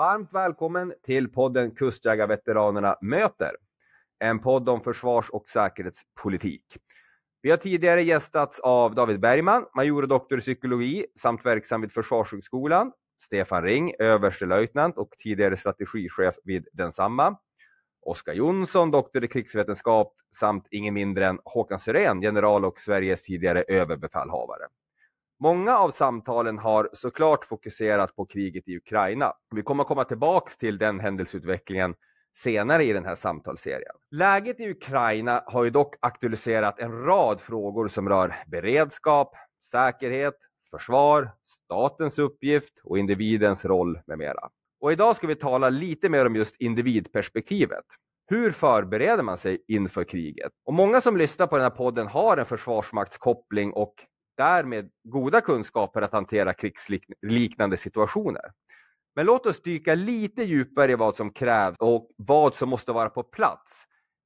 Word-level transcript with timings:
Varmt 0.00 0.32
välkommen 0.32 0.94
till 1.02 1.32
podden 1.32 1.70
Kustjägarveteranerna 1.70 2.96
möter. 3.00 3.50
En 4.18 4.38
podd 4.38 4.68
om 4.68 4.80
försvars 4.80 5.30
och 5.30 5.48
säkerhetspolitik. 5.48 6.64
Vi 7.42 7.50
har 7.50 7.56
tidigare 7.56 8.02
gästats 8.02 8.60
av 8.60 8.94
David 8.94 9.20
Bergman, 9.20 9.66
major 9.74 10.02
och 10.02 10.08
doktor 10.08 10.38
i 10.38 10.40
psykologi 10.40 11.06
samt 11.18 11.46
verksam 11.46 11.80
vid 11.80 11.92
Försvarshögskolan, 11.92 12.92
Stefan 13.22 13.62
Ring, 13.62 13.94
överstelöjtnant 13.98 14.98
och 14.98 15.10
tidigare 15.18 15.56
strategichef 15.56 16.34
vid 16.44 16.68
densamma, 16.72 17.38
Oskar 18.02 18.32
Jonsson, 18.32 18.90
doktor 18.90 19.24
i 19.24 19.28
krigsvetenskap 19.28 20.14
samt 20.40 20.66
ingen 20.70 20.94
mindre 20.94 21.26
än 21.26 21.38
Håkan 21.44 21.78
Syrén, 21.78 22.22
general 22.22 22.64
och 22.64 22.80
Sveriges 22.80 23.22
tidigare 23.22 23.64
överbefälhavare. 23.68 24.66
Många 25.42 25.78
av 25.78 25.90
samtalen 25.90 26.58
har 26.58 26.90
såklart 26.92 27.44
fokuserat 27.44 28.16
på 28.16 28.26
kriget 28.26 28.68
i 28.68 28.76
Ukraina. 28.76 29.32
Vi 29.54 29.62
kommer 29.62 29.84
komma 29.84 30.04
tillbaks 30.04 30.56
till 30.56 30.78
den 30.78 31.00
händelseutvecklingen 31.00 31.94
senare 32.36 32.84
i 32.84 32.92
den 32.92 33.04
här 33.04 33.14
samtalsserien. 33.14 33.94
Läget 34.10 34.60
i 34.60 34.70
Ukraina 34.70 35.42
har 35.46 35.64
ju 35.64 35.70
dock 35.70 35.94
aktualiserat 36.00 36.78
en 36.78 37.04
rad 37.04 37.40
frågor 37.40 37.88
som 37.88 38.08
rör 38.08 38.36
beredskap, 38.46 39.34
säkerhet, 39.70 40.36
försvar, 40.70 41.30
statens 41.44 42.18
uppgift 42.18 42.80
och 42.84 42.98
individens 42.98 43.64
roll 43.64 44.00
med 44.06 44.18
mera. 44.18 44.48
Och 44.80 44.92
idag 44.92 45.16
ska 45.16 45.26
vi 45.26 45.36
tala 45.36 45.68
lite 45.68 46.08
mer 46.08 46.26
om 46.26 46.36
just 46.36 46.56
individperspektivet. 46.60 47.84
Hur 48.26 48.50
förbereder 48.50 49.22
man 49.22 49.36
sig 49.36 49.64
inför 49.68 50.04
kriget? 50.04 50.52
Och 50.64 50.74
många 50.74 51.00
som 51.00 51.16
lyssnar 51.16 51.46
på 51.46 51.56
den 51.56 51.62
här 51.62 51.70
podden 51.70 52.06
har 52.06 52.36
en 52.36 52.46
försvarsmaktskoppling 52.46 53.72
och 53.72 53.94
därmed 54.40 54.90
goda 55.04 55.40
kunskaper 55.40 56.02
att 56.02 56.12
hantera 56.12 56.54
krigsliknande 56.54 57.76
situationer. 57.76 58.52
Men 59.14 59.26
låt 59.26 59.46
oss 59.46 59.62
dyka 59.62 59.94
lite 59.94 60.42
djupare 60.42 60.92
i 60.92 60.94
vad 60.94 61.16
som 61.16 61.32
krävs 61.32 61.76
och 61.78 62.10
vad 62.16 62.54
som 62.54 62.68
måste 62.68 62.92
vara 62.92 63.10
på 63.10 63.22
plats 63.22 63.72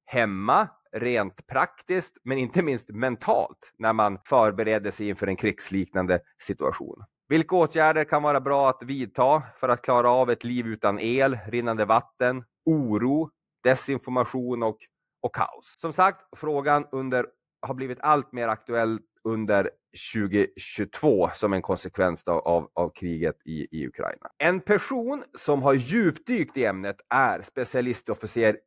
hemma, 0.05 0.67
rent 0.91 1.47
praktiskt, 1.47 2.17
men 2.23 2.37
inte 2.37 2.61
minst 2.61 2.89
mentalt 2.89 3.73
när 3.77 3.93
man 3.93 4.19
förbereder 4.25 4.91
sig 4.91 5.09
inför 5.09 5.27
en 5.27 5.35
krigsliknande 5.35 6.19
situation. 6.43 7.03
Vilka 7.27 7.55
åtgärder 7.55 8.03
kan 8.03 8.23
vara 8.23 8.41
bra 8.41 8.69
att 8.69 8.83
vidta 8.83 9.43
för 9.59 9.69
att 9.69 9.81
klara 9.81 10.09
av 10.09 10.31
ett 10.31 10.43
liv 10.43 10.67
utan 10.67 10.99
el, 10.99 11.37
rinnande 11.47 11.85
vatten, 11.85 12.43
oro, 12.65 13.29
desinformation 13.63 14.63
och, 14.63 14.77
och 15.21 15.35
kaos? 15.35 15.77
Som 15.81 15.93
sagt, 15.93 16.21
frågan 16.37 16.87
under, 16.91 17.27
har 17.61 17.73
blivit 17.73 17.99
allt 18.01 18.31
mer 18.31 18.47
aktuell 18.47 18.99
under 19.25 19.69
2022 20.13 21.29
som 21.35 21.53
en 21.53 21.61
konsekvens 21.61 22.23
av, 22.27 22.69
av 22.73 22.89
kriget 22.89 23.35
i, 23.45 23.67
i 23.71 23.87
Ukraina. 23.87 24.29
En 24.37 24.59
person 24.59 25.23
som 25.39 25.61
har 25.63 25.73
djupdykt 25.73 26.57
i 26.57 26.65
ämnet 26.65 26.95
är 27.09 27.41
specialistofficer 27.41 28.57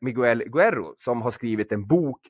Miguel 0.00 0.44
Guerro 0.44 0.94
som 0.98 1.22
har 1.22 1.30
skrivit 1.30 1.72
en 1.72 1.86
bok 1.86 2.20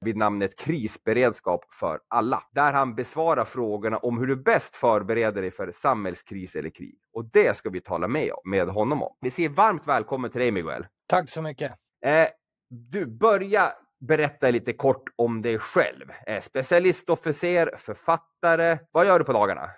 vid 0.00 0.16
namnet 0.16 0.58
Krisberedskap 0.58 1.64
för 1.80 2.00
alla. 2.08 2.42
Där 2.52 2.72
han 2.72 2.94
besvarar 2.94 3.44
frågorna 3.44 3.98
om 3.98 4.18
hur 4.18 4.26
du 4.26 4.36
bäst 4.36 4.76
förbereder 4.76 5.42
dig 5.42 5.50
för 5.50 5.72
samhällskris 5.72 6.56
eller 6.56 6.70
krig. 6.70 6.98
Och 7.12 7.24
det 7.24 7.56
ska 7.56 7.70
vi 7.70 7.80
tala 7.80 8.08
med, 8.08 8.32
med 8.44 8.68
honom 8.68 9.02
om. 9.02 9.16
Vi 9.20 9.30
säger 9.30 9.48
varmt 9.48 9.86
välkommen 9.86 10.30
till 10.30 10.40
dig 10.40 10.50
Miguel. 10.50 10.86
Tack 11.06 11.28
så 11.28 11.42
mycket. 11.42 11.72
Eh, 12.04 12.28
du, 12.70 13.06
börja 13.06 13.72
berätta 14.00 14.50
lite 14.50 14.72
kort 14.72 15.04
om 15.16 15.42
dig 15.42 15.58
själv. 15.58 16.06
Specialistofficer, 16.42 17.74
författare. 17.78 18.78
Vad 18.90 19.06
gör 19.06 19.18
du 19.18 19.24
på 19.24 19.32
dagarna? 19.32 19.70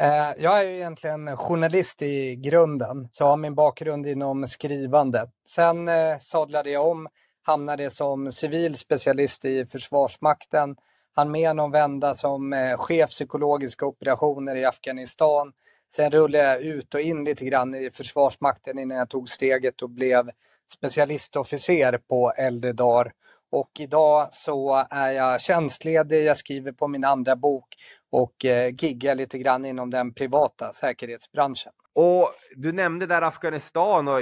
Eh, 0.00 0.32
jag 0.38 0.60
är 0.60 0.62
ju 0.62 0.76
egentligen 0.76 1.36
journalist 1.36 2.02
i 2.02 2.36
grunden, 2.36 3.08
så 3.12 3.24
har 3.24 3.36
min 3.36 3.54
bakgrund 3.54 4.06
inom 4.06 4.46
skrivandet. 4.46 5.30
Sen 5.48 5.88
eh, 5.88 6.18
sadlade 6.18 6.70
jag 6.70 6.86
om, 6.86 7.08
hamnade 7.42 7.90
som 7.90 8.32
civil 8.32 8.76
specialist 8.76 9.44
i 9.44 9.66
Försvarsmakten, 9.66 10.76
hann 11.14 11.30
med 11.30 11.56
någon 11.56 11.70
vända 11.70 12.14
som 12.14 12.52
eh, 12.52 12.76
chef 12.76 13.10
psykologiska 13.10 13.86
operationer 13.86 14.56
i 14.56 14.64
Afghanistan. 14.64 15.52
Sen 15.92 16.10
rullade 16.10 16.44
jag 16.44 16.60
ut 16.60 16.94
och 16.94 17.00
in 17.00 17.24
lite 17.24 17.44
grann 17.44 17.74
i 17.74 17.90
Försvarsmakten 17.90 18.78
innan 18.78 18.98
jag 18.98 19.08
tog 19.08 19.28
steget 19.28 19.82
och 19.82 19.90
blev 19.90 20.30
specialistofficer 20.72 21.98
på 22.08 22.32
äldre 22.32 22.72
dagar 22.72 23.12
och 23.50 23.70
idag 23.78 24.28
så 24.32 24.86
är 24.90 25.10
jag 25.10 25.40
tjänstledig, 25.40 26.24
jag 26.24 26.36
skriver 26.36 26.72
på 26.72 26.88
min 26.88 27.04
andra 27.04 27.36
bok 27.36 27.66
och 28.10 28.44
eh, 28.44 28.74
giggar 28.78 29.14
lite 29.14 29.38
grann 29.38 29.64
inom 29.64 29.90
den 29.90 30.14
privata 30.14 30.72
säkerhetsbranschen. 30.72 31.72
Och 31.94 32.32
du 32.56 32.72
nämnde 32.72 33.06
där 33.06 33.22
Afghanistan 33.22 34.08
och 34.08 34.20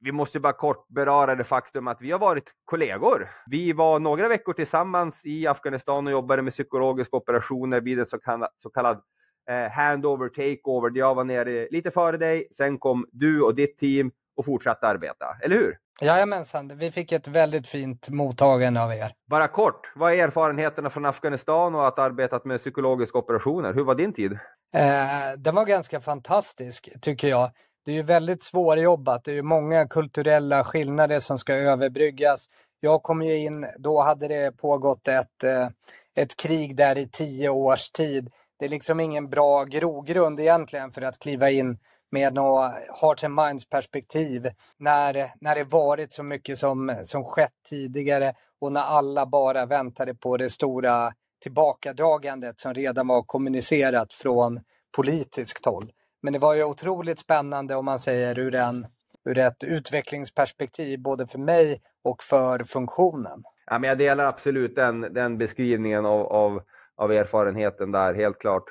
vi 0.00 0.12
måste 0.12 0.40
bara 0.40 0.52
kort 0.52 0.88
beröra 0.88 1.34
det 1.34 1.44
faktum 1.44 1.88
att 1.88 2.00
vi 2.00 2.10
har 2.10 2.18
varit 2.18 2.44
kollegor. 2.64 3.30
Vi 3.46 3.72
var 3.72 3.98
några 3.98 4.28
veckor 4.28 4.52
tillsammans 4.52 5.20
i 5.24 5.46
Afghanistan 5.46 6.06
och 6.06 6.12
jobbade 6.12 6.42
med 6.42 6.52
psykologiska 6.52 7.16
operationer 7.16 7.80
vid 7.80 7.98
en 7.98 8.06
så 8.06 8.18
kallad, 8.18 8.48
så 8.62 8.70
kallad 8.70 9.02
eh, 9.48 9.72
handover 9.72 10.28
takeover. 10.28 10.92
Jag 10.94 11.14
var 11.14 11.24
nere 11.24 11.68
lite 11.70 11.90
före 11.90 12.16
dig, 12.16 12.48
sen 12.56 12.78
kom 12.78 13.06
du 13.12 13.42
och 13.42 13.54
ditt 13.54 13.78
team 13.78 14.10
och 14.36 14.44
fortsatte 14.44 14.86
arbeta, 14.86 15.26
eller 15.42 15.56
hur? 15.56 15.78
Jajamensan, 16.00 16.78
vi 16.78 16.90
fick 16.90 17.12
ett 17.12 17.28
väldigt 17.28 17.66
fint 17.66 18.08
mottagande 18.08 18.82
av 18.82 18.92
er. 18.92 19.12
Bara 19.30 19.48
kort, 19.48 19.92
vad 19.94 20.12
är 20.12 20.18
erfarenheterna 20.18 20.90
från 20.90 21.04
Afghanistan 21.04 21.74
och 21.74 21.88
att 21.88 21.96
ha 21.96 22.04
arbetat 22.04 22.44
med 22.44 22.60
psykologiska 22.60 23.18
operationer? 23.18 23.74
Hur 23.74 23.84
var 23.84 23.94
din 23.94 24.12
tid? 24.12 24.32
Eh, 24.74 25.38
den 25.38 25.54
var 25.54 25.64
ganska 25.64 26.00
fantastisk, 26.00 26.88
tycker 27.00 27.28
jag. 27.28 27.50
Det 27.84 27.92
är 27.92 27.96
ju 27.96 28.02
väldigt 28.02 28.42
svårjobbat. 28.42 29.24
Det 29.24 29.30
är 29.30 29.34
ju 29.34 29.42
många 29.42 29.88
kulturella 29.88 30.64
skillnader 30.64 31.20
som 31.20 31.38
ska 31.38 31.54
överbryggas. 31.54 32.46
Jag 32.80 33.02
kom 33.02 33.22
ju 33.22 33.36
in, 33.36 33.66
då 33.78 34.02
hade 34.02 34.28
det 34.28 34.56
pågått 34.56 35.08
ett, 35.08 35.44
eh, 35.44 35.68
ett 36.14 36.36
krig 36.36 36.76
där 36.76 36.98
i 36.98 37.08
tio 37.08 37.48
års 37.48 37.90
tid. 37.90 38.30
Det 38.58 38.64
är 38.64 38.68
liksom 38.68 39.00
ingen 39.00 39.28
bra 39.28 39.64
grogrund 39.64 40.40
egentligen 40.40 40.92
för 40.92 41.02
att 41.02 41.18
kliva 41.18 41.50
in 41.50 41.76
med 42.12 42.34
något 42.34 42.72
heart 43.00 43.24
and 43.24 43.34
minds 43.34 43.68
perspektiv 43.68 44.48
när, 44.78 45.32
när 45.40 45.54
det 45.54 45.64
varit 45.64 46.12
så 46.12 46.22
mycket 46.22 46.58
som, 46.58 47.00
som 47.04 47.24
skett 47.24 47.52
tidigare 47.68 48.34
och 48.60 48.72
när 48.72 48.80
alla 48.80 49.26
bara 49.26 49.66
väntade 49.66 50.14
på 50.14 50.36
det 50.36 50.48
stora 50.48 51.12
tillbakadragandet 51.42 52.60
som 52.60 52.74
redan 52.74 53.08
var 53.08 53.22
kommunicerat 53.22 54.12
från 54.12 54.60
politiskt 54.96 55.66
håll. 55.66 55.92
Men 56.22 56.32
det 56.32 56.38
var 56.38 56.54
ju 56.54 56.64
otroligt 56.64 57.18
spännande 57.18 57.74
om 57.74 57.84
man 57.84 57.98
säger 57.98 58.38
ur, 58.38 58.54
en, 58.54 58.86
ur 59.24 59.38
ett 59.38 59.64
utvecklingsperspektiv 59.64 61.02
både 61.02 61.26
för 61.26 61.38
mig 61.38 61.80
och 62.04 62.22
för 62.22 62.64
funktionen. 62.64 63.42
Ja, 63.66 63.78
men 63.78 63.88
jag 63.88 63.98
delar 63.98 64.24
absolut 64.24 64.76
den, 64.76 65.00
den 65.00 65.38
beskrivningen 65.38 66.06
av, 66.06 66.26
av, 66.26 66.62
av 66.96 67.12
erfarenheten 67.12 67.92
där, 67.92 68.14
helt 68.14 68.38
klart. 68.38 68.64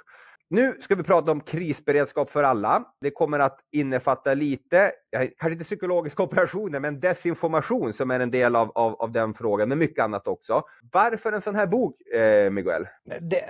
Nu 0.54 0.78
ska 0.82 0.96
vi 0.96 1.04
prata 1.04 1.32
om 1.32 1.42
krisberedskap 1.42 2.32
för 2.32 2.44
alla. 2.44 2.84
Det 3.02 3.12
kommer 3.12 3.40
att 3.40 3.60
innefatta 3.72 4.34
lite, 4.34 4.92
kanske 5.12 5.52
inte 5.52 5.64
psykologiska 5.64 6.24
operationer, 6.24 6.80
men 6.80 7.00
desinformation 7.00 7.94
som 7.94 8.12
är 8.12 8.20
en 8.20 8.32
del 8.32 8.56
av, 8.56 8.72
av, 8.76 8.96
av 9.02 9.12
den 9.12 9.34
frågan, 9.34 9.70
men 9.70 9.78
mycket 9.78 10.04
annat 10.04 10.28
också. 10.28 10.64
Varför 10.92 11.32
en 11.32 11.42
sån 11.42 11.56
här 11.56 11.68
bok, 11.68 12.02
eh, 12.02 12.50
Miguel? 12.52 12.88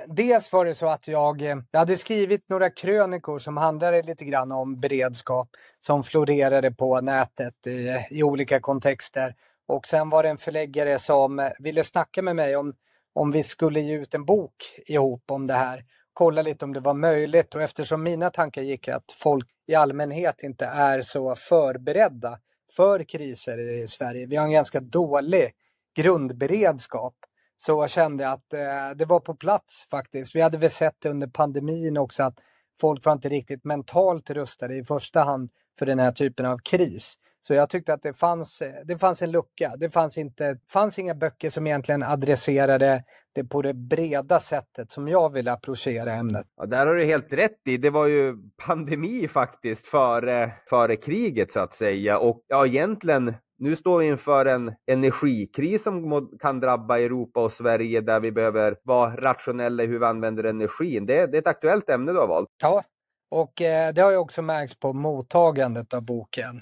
dels 0.07 0.53
var 0.53 0.65
det 0.65 0.75
så 0.75 0.87
att 0.87 1.07
jag, 1.07 1.41
eh, 1.41 1.57
jag 1.71 1.79
hade 1.79 1.97
skrivit 1.97 2.49
några 2.49 2.69
krönikor 2.69 3.39
som 3.39 3.57
handlade 3.57 4.01
lite 4.01 4.25
grann 4.25 4.51
om 4.51 4.79
beredskap 4.79 5.49
som 5.79 6.03
florerade 6.03 6.71
på 6.71 7.01
nätet 7.01 7.67
i, 7.67 8.05
i 8.11 8.23
olika 8.23 8.59
kontexter. 8.59 9.35
Och 9.67 9.87
sen 9.87 10.09
var 10.09 10.23
det 10.23 10.29
en 10.29 10.37
förläggare 10.37 10.99
som 10.99 11.39
eh, 11.39 11.49
ville 11.59 11.83
snacka 11.83 12.21
med 12.21 12.35
mig 12.35 12.55
om, 12.55 12.73
om 13.13 13.31
vi 13.31 13.43
skulle 13.43 13.79
ge 13.79 13.93
ut 13.93 14.13
en 14.13 14.25
bok 14.25 14.53
ihop 14.87 15.23
om 15.27 15.47
det 15.47 15.53
här 15.53 15.83
kolla 16.13 16.41
lite 16.41 16.65
om 16.65 16.73
det 16.73 16.79
var 16.79 16.93
möjligt 16.93 17.55
och 17.55 17.61
eftersom 17.61 18.03
mina 18.03 18.29
tankar 18.29 18.61
gick 18.61 18.87
att 18.87 19.11
folk 19.11 19.47
i 19.67 19.75
allmänhet 19.75 20.43
inte 20.43 20.65
är 20.65 21.01
så 21.01 21.35
förberedda 21.35 22.39
för 22.75 23.03
kriser 23.03 23.83
i 23.83 23.87
Sverige. 23.87 24.25
Vi 24.25 24.35
har 24.35 24.45
en 24.45 24.51
ganska 24.51 24.79
dålig 24.79 25.51
grundberedskap. 25.95 27.15
Så 27.57 27.71
jag 27.71 27.89
kände 27.89 28.29
att 28.29 28.53
eh, 28.53 28.89
det 28.95 29.05
var 29.05 29.19
på 29.19 29.35
plats 29.35 29.87
faktiskt. 29.91 30.35
Vi 30.35 30.41
hade 30.41 30.57
väl 30.57 30.69
sett 30.69 30.95
det 31.01 31.09
under 31.09 31.27
pandemin 31.27 31.97
också 31.97 32.23
att 32.23 32.39
folk 32.81 33.05
var 33.05 33.13
inte 33.13 33.29
riktigt 33.29 33.63
mentalt 33.63 34.29
rustade 34.29 34.77
i 34.77 34.83
första 34.83 35.23
hand 35.23 35.49
för 35.79 35.85
den 35.85 35.99
här 35.99 36.11
typen 36.11 36.45
av 36.45 36.57
kris. 36.57 37.15
Så 37.41 37.53
jag 37.53 37.69
tyckte 37.69 37.93
att 37.93 38.01
det 38.01 38.13
fanns, 38.13 38.63
det 38.85 38.97
fanns 38.97 39.21
en 39.21 39.31
lucka. 39.31 39.73
Det 39.77 39.89
fanns, 39.89 40.17
inte, 40.17 40.57
fanns 40.69 40.99
inga 40.99 41.15
böcker 41.15 41.49
som 41.49 41.67
egentligen 41.67 42.03
adresserade 42.03 43.03
det 43.33 43.43
på 43.43 43.61
det 43.61 43.73
breda 43.73 44.39
sättet 44.39 44.91
som 44.91 45.07
jag 45.07 45.33
vill 45.33 45.47
approchera 45.47 46.13
ämnet. 46.13 46.47
Ja, 46.55 46.65
där 46.65 46.87
har 46.87 46.95
du 46.95 47.05
helt 47.05 47.33
rätt 47.33 47.59
i. 47.65 47.77
Det 47.77 47.89
var 47.89 48.07
ju 48.07 48.35
pandemi 48.65 49.27
faktiskt 49.27 49.87
före, 49.87 50.51
före 50.69 50.95
kriget 50.95 51.53
så 51.53 51.59
att 51.59 51.75
säga. 51.75 52.17
Och 52.17 52.43
ja, 52.47 52.65
egentligen 52.65 53.33
nu 53.57 53.75
står 53.75 53.99
vi 53.99 54.07
inför 54.07 54.45
en 54.45 54.75
energikris 54.87 55.83
som 55.83 56.29
kan 56.39 56.59
drabba 56.59 56.99
Europa 56.99 57.43
och 57.43 57.51
Sverige 57.51 58.01
där 58.01 58.19
vi 58.19 58.31
behöver 58.31 58.75
vara 58.83 59.15
rationella 59.15 59.83
i 59.83 59.87
hur 59.87 59.99
vi 59.99 60.05
använder 60.05 60.43
energin. 60.43 61.05
Det, 61.05 61.25
det 61.25 61.37
är 61.37 61.41
ett 61.41 61.47
aktuellt 61.47 61.89
ämne 61.89 62.11
du 62.11 62.19
har 62.19 62.27
valt. 62.27 62.49
Ja, 62.61 62.83
Och 63.31 63.61
eh, 63.61 63.93
det 63.93 64.01
har 64.01 64.11
ju 64.11 64.17
också 64.17 64.41
märkts 64.41 64.79
på 64.79 64.93
mottagandet 64.93 65.93
av 65.93 66.01
boken. 66.01 66.61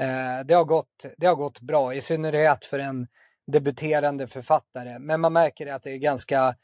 Eh, 0.00 0.44
det, 0.44 0.54
har 0.54 0.64
gått, 0.64 1.06
det 1.16 1.26
har 1.26 1.34
gått 1.34 1.60
bra, 1.60 1.94
i 1.94 2.00
synnerhet 2.00 2.64
för 2.64 2.78
en 2.78 3.06
debuterande 3.46 4.26
författare. 4.26 4.98
Men 4.98 5.20
man 5.20 5.32
märker 5.32 5.72
att 5.72 5.82
det 5.82 5.90
är 5.90 5.98
ganska 5.98 6.54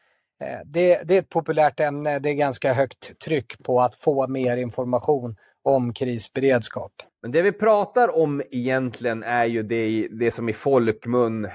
eh, 0.40 0.60
det, 0.64 1.02
det, 1.04 1.14
är 1.14 1.18
ett 1.18 1.28
populärt 1.28 1.80
ämne, 1.80 2.18
det 2.18 2.28
är 2.28 2.34
ganska 2.34 2.72
högt 2.72 3.18
tryck 3.18 3.62
på 3.62 3.80
att 3.80 3.94
få 3.94 4.26
mer 4.26 4.56
information 4.56 5.36
om 5.62 5.92
krisberedskap. 5.94 6.92
Men 7.22 7.32
det 7.32 7.42
vi 7.42 7.52
pratar 7.52 8.16
om 8.16 8.42
egentligen 8.50 9.22
är 9.22 9.44
ju 9.44 9.62
det, 9.62 10.08
det 10.10 10.34
som 10.34 10.48
i 10.48 10.52
folkmun 10.52 11.48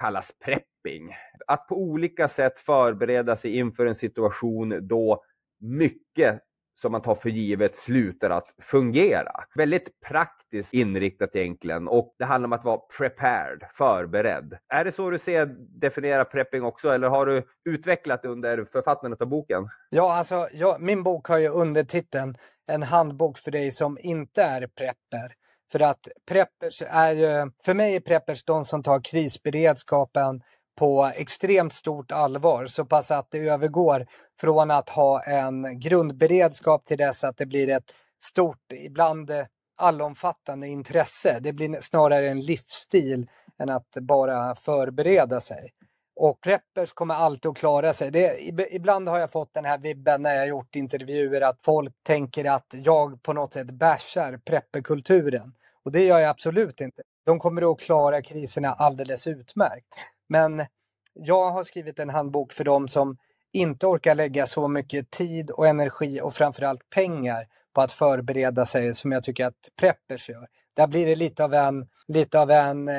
kallas 0.00 0.32
prepping. 0.44 1.14
Att 1.46 1.68
på 1.68 1.76
olika 1.76 2.28
sätt 2.28 2.58
förbereda 2.58 3.36
sig 3.36 3.56
inför 3.56 3.86
en 3.86 3.94
situation 3.94 4.88
då 4.88 5.22
mycket 5.60 6.40
som 6.80 6.92
man 6.92 7.02
tar 7.02 7.14
för 7.14 7.30
givet 7.30 7.76
slutar 7.76 8.30
att 8.30 8.54
fungera. 8.62 9.44
Väldigt 9.54 10.00
praktiskt 10.00 10.74
inriktat 10.74 11.36
egentligen 11.36 11.88
och 11.88 12.14
det 12.18 12.24
handlar 12.24 12.46
om 12.46 12.52
att 12.52 12.64
vara 12.64 12.78
prepared, 12.98 13.62
förberedd. 13.74 14.58
Är 14.68 14.84
det 14.84 14.92
så 14.92 15.10
du 15.10 15.18
ser 15.18 15.46
definiera 15.80 16.24
prepping 16.24 16.62
också 16.62 16.88
eller 16.88 17.08
har 17.08 17.26
du 17.26 17.42
utvecklat 17.64 18.24
under 18.24 18.64
författandet 18.72 19.22
av 19.22 19.28
boken? 19.28 19.68
Ja, 19.90 20.14
alltså 20.14 20.48
jag, 20.52 20.80
min 20.80 21.02
bok 21.02 21.28
har 21.28 21.38
ju 21.38 21.48
undertiteln 21.48 22.34
En 22.66 22.82
handbok 22.82 23.38
för 23.38 23.50
dig 23.50 23.70
som 23.70 23.98
inte 24.00 24.42
är 24.42 24.66
prepper. 24.66 25.34
För 25.72 25.80
att 25.80 26.08
preppers 26.28 26.82
är 26.82 27.12
ju, 27.12 27.50
för 27.64 27.74
mig 27.74 27.96
är 27.96 28.00
preppers 28.00 28.44
de 28.44 28.64
som 28.64 28.82
tar 28.82 29.00
krisberedskapen 29.04 30.42
på 30.78 31.12
extremt 31.14 31.74
stort 31.74 32.12
allvar, 32.12 32.66
så 32.66 32.84
pass 32.84 33.10
att 33.10 33.30
det 33.30 33.38
övergår 33.38 34.06
från 34.40 34.70
att 34.70 34.88
ha 34.88 35.22
en 35.22 35.80
grundberedskap 35.80 36.84
till 36.84 36.98
dess 36.98 37.24
att 37.24 37.36
det 37.36 37.46
blir 37.46 37.68
ett 37.68 37.92
stort, 38.24 38.72
ibland 38.72 39.30
allomfattande 39.76 40.68
intresse. 40.68 41.38
Det 41.40 41.52
blir 41.52 41.80
snarare 41.80 42.28
en 42.28 42.40
livsstil 42.40 43.26
än 43.58 43.68
att 43.68 43.90
bara 44.00 44.54
förbereda 44.54 45.40
sig. 45.40 45.70
Och 46.16 46.40
preppers 46.40 46.92
kommer 46.92 47.14
alltid 47.14 47.48
att 47.50 47.56
klara 47.56 47.92
sig. 47.92 48.10
Det, 48.10 48.40
ibland 48.70 49.08
har 49.08 49.18
jag 49.18 49.32
fått 49.32 49.54
den 49.54 49.64
här 49.64 49.78
vibben 49.78 50.22
när 50.22 50.36
jag 50.36 50.48
gjort 50.48 50.76
intervjuer 50.76 51.40
att 51.40 51.62
folk 51.62 51.94
tänker 52.02 52.44
att 52.44 52.66
jag 52.70 53.22
på 53.22 53.32
något 53.32 53.52
sätt 53.52 53.70
bashar 53.70 54.40
prepperkulturen. 54.44 55.54
Och 55.84 55.92
det 55.92 56.04
gör 56.04 56.18
jag 56.18 56.30
absolut 56.30 56.80
inte. 56.80 57.02
De 57.26 57.38
kommer 57.38 57.72
att 57.72 57.80
klara 57.80 58.22
kriserna 58.22 58.72
alldeles 58.72 59.26
utmärkt. 59.26 59.94
Men 60.28 60.66
jag 61.12 61.50
har 61.50 61.64
skrivit 61.64 61.98
en 61.98 62.10
handbok 62.10 62.52
för 62.52 62.64
dem 62.64 62.88
som 62.88 63.16
inte 63.52 63.86
orkar 63.86 64.14
lägga 64.14 64.46
så 64.46 64.68
mycket 64.68 65.10
tid 65.10 65.50
och 65.50 65.66
energi 65.66 66.20
och 66.20 66.34
framförallt 66.34 66.90
pengar 66.90 67.46
på 67.74 67.80
att 67.80 67.92
förbereda 67.92 68.64
sig 68.64 68.94
som 68.94 69.12
jag 69.12 69.24
tycker 69.24 69.46
att 69.46 69.68
preppers 69.80 70.28
gör. 70.28 70.46
Där 70.76 70.86
blir 70.86 71.06
det 71.06 71.14
lite 71.14 71.44
av 71.44 71.54
en, 71.54 71.86
lite 72.08 72.40
av 72.40 72.50
en 72.50 72.88
eh, 72.88 72.94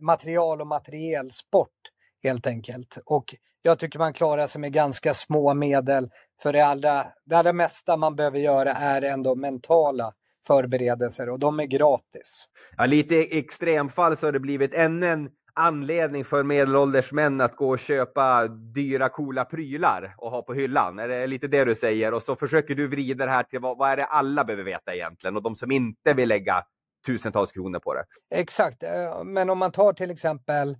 material 0.00 0.60
och 0.60 0.66
materielsport 0.66 1.68
helt 2.22 2.46
enkelt. 2.46 2.98
Och 3.06 3.34
jag 3.62 3.78
tycker 3.78 3.98
man 3.98 4.12
klarar 4.12 4.46
sig 4.46 4.60
med 4.60 4.72
ganska 4.72 5.14
små 5.14 5.54
medel. 5.54 6.10
För 6.42 6.52
det 6.52 6.66
allra, 6.66 7.06
det 7.24 7.34
allra 7.34 7.52
mesta 7.52 7.96
man 7.96 8.16
behöver 8.16 8.38
göra 8.38 8.74
är 8.74 9.02
ändå 9.02 9.34
mentala 9.34 10.12
förberedelser 10.46 11.28
och 11.28 11.38
de 11.38 11.60
är 11.60 11.64
gratis. 11.64 12.46
Ja, 12.76 12.86
lite 12.86 13.16
extremfall 13.16 14.16
så 14.16 14.26
har 14.26 14.32
det 14.32 14.40
blivit 14.40 14.74
ännu 14.74 15.08
en 15.08 15.30
anledning 15.54 16.24
för 16.24 16.42
medelålders 16.42 17.12
män 17.12 17.40
att 17.40 17.56
gå 17.56 17.70
och 17.70 17.78
köpa 17.78 18.48
dyra 18.48 19.08
coola 19.08 19.44
prylar 19.44 20.14
och 20.18 20.30
ha 20.30 20.42
på 20.42 20.54
hyllan. 20.54 20.98
Är 20.98 21.08
det 21.08 21.26
lite 21.26 21.48
det 21.48 21.64
du 21.64 21.74
säger? 21.74 22.14
Och 22.14 22.22
så 22.22 22.36
försöker 22.36 22.74
du 22.74 22.88
vrida 22.88 23.24
det 23.24 23.30
här 23.30 23.42
till 23.42 23.60
vad, 23.60 23.78
vad 23.78 23.90
är 23.90 23.96
det 23.96 24.04
alla 24.04 24.44
behöver 24.44 24.64
veta 24.64 24.94
egentligen 24.94 25.36
och 25.36 25.42
de 25.42 25.56
som 25.56 25.70
inte 25.70 26.14
vill 26.14 26.28
lägga 26.28 26.64
tusentals 27.06 27.52
kronor 27.52 27.78
på 27.78 27.94
det. 27.94 28.04
Exakt, 28.34 28.82
eh, 28.82 29.24
men 29.24 29.50
om 29.50 29.58
man 29.58 29.72
tar 29.72 29.92
till 29.92 30.10
exempel 30.10 30.70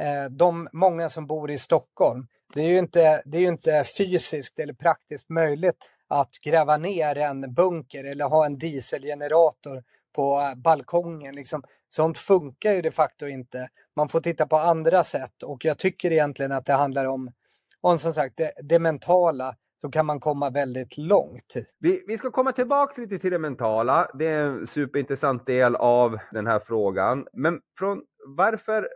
eh, 0.00 0.30
de 0.30 0.68
många 0.72 1.08
som 1.08 1.26
bor 1.26 1.50
i 1.50 1.58
Stockholm. 1.58 2.26
Det 2.54 2.60
är 2.60 2.68
ju 2.68 2.78
inte, 2.78 3.22
det 3.24 3.38
är 3.38 3.48
inte 3.48 3.84
fysiskt 3.98 4.58
eller 4.58 4.74
praktiskt 4.74 5.28
möjligt 5.28 5.76
att 6.08 6.30
gräva 6.44 6.76
ner 6.76 7.18
en 7.18 7.54
bunker 7.54 8.04
eller 8.04 8.24
ha 8.24 8.46
en 8.46 8.58
dieselgenerator 8.58 9.82
på 10.12 10.52
balkongen. 10.56 11.34
Liksom. 11.34 11.62
Sånt 11.88 12.18
funkar 12.18 12.72
ju 12.72 12.82
de 12.82 12.90
facto 12.90 13.26
inte. 13.26 13.68
Man 13.96 14.08
får 14.08 14.20
titta 14.20 14.46
på 14.46 14.56
andra 14.56 15.04
sätt 15.04 15.42
och 15.42 15.64
jag 15.64 15.78
tycker 15.78 16.12
egentligen 16.12 16.52
att 16.52 16.66
det 16.66 16.72
handlar 16.72 17.04
om, 17.04 17.32
om 17.80 17.98
som 17.98 18.14
sagt, 18.14 18.36
det, 18.36 18.52
det 18.62 18.78
mentala 18.78 19.56
så 19.80 19.90
kan 19.90 20.06
man 20.06 20.20
komma 20.20 20.50
väldigt 20.50 20.98
långt. 20.98 21.54
Vi, 21.78 22.04
vi 22.06 22.18
ska 22.18 22.30
komma 22.30 22.52
tillbaka 22.52 23.00
lite 23.00 23.18
till 23.18 23.30
det 23.30 23.38
mentala. 23.38 24.10
Det 24.14 24.26
är 24.26 24.44
en 24.44 24.66
superintressant 24.66 25.46
del 25.46 25.76
av 25.76 26.18
den 26.32 26.46
här 26.46 26.60
frågan. 26.66 27.26
Men 27.32 27.60
från 27.78 28.02
varför 28.36 28.88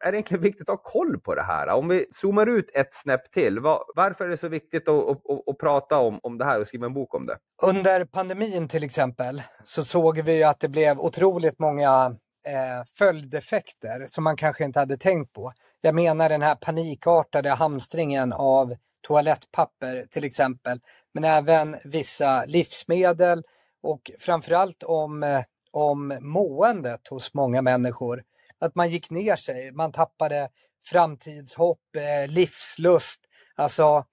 är 0.00 0.12
det 0.12 0.16
egentligen 0.16 0.42
viktigt 0.42 0.68
att 0.68 0.78
ha 0.78 0.90
koll 0.90 1.20
på 1.20 1.34
det 1.34 1.42
här? 1.42 1.68
Om 1.68 1.88
vi 1.88 2.06
zoomar 2.12 2.46
ut 2.46 2.70
ett 2.74 2.94
snäpp 2.94 3.30
till, 3.32 3.60
var, 3.60 3.84
varför 3.94 4.24
är 4.24 4.28
det 4.28 4.36
så 4.36 4.48
viktigt 4.48 4.88
att, 4.88 5.08
att, 5.08 5.30
att, 5.30 5.48
att, 5.48 5.58
prata 5.58 5.98
om, 5.98 6.20
om 6.22 6.38
det 6.38 6.44
här 6.44 6.60
och 6.60 6.66
skriva 6.66 6.86
en 6.86 6.94
bok 6.94 7.14
om 7.14 7.26
det? 7.26 7.38
Under 7.62 8.04
pandemin 8.04 8.68
till 8.68 8.82
exempel 8.82 9.42
så 9.64 9.84
såg 9.84 10.20
vi 10.20 10.44
att 10.44 10.60
det 10.60 10.68
blev 10.68 11.00
otroligt 11.00 11.58
många 11.58 12.16
eh, 12.46 12.84
följdeffekter 12.98 14.06
som 14.08 14.24
man 14.24 14.36
kanske 14.36 14.64
inte 14.64 14.78
hade 14.78 14.96
tänkt 14.96 15.32
på. 15.32 15.52
Jag 15.80 15.94
menar 15.94 16.28
den 16.28 16.42
här 16.42 16.54
panikartade 16.54 17.50
hamstringen 17.50 18.32
av 18.32 18.76
toalettpapper 19.06 20.06
till 20.10 20.24
exempel, 20.24 20.80
men 21.14 21.24
även 21.24 21.76
vissa 21.84 22.44
livsmedel 22.44 23.42
och 23.82 24.10
framförallt 24.20 24.82
om, 24.82 25.22
eh, 25.22 25.42
om 25.70 26.18
måendet 26.20 27.08
hos 27.08 27.34
många 27.34 27.62
människor 27.62 28.22
att 28.58 28.74
man 28.74 28.90
gick 28.90 29.10
ner 29.10 29.36
sig. 29.36 29.72
Man 29.72 29.92
tappade 29.92 30.48
framtidshopp, 30.84 31.80
eh, 31.96 32.30
livslust. 32.30 33.20
Alltså, 33.54 34.04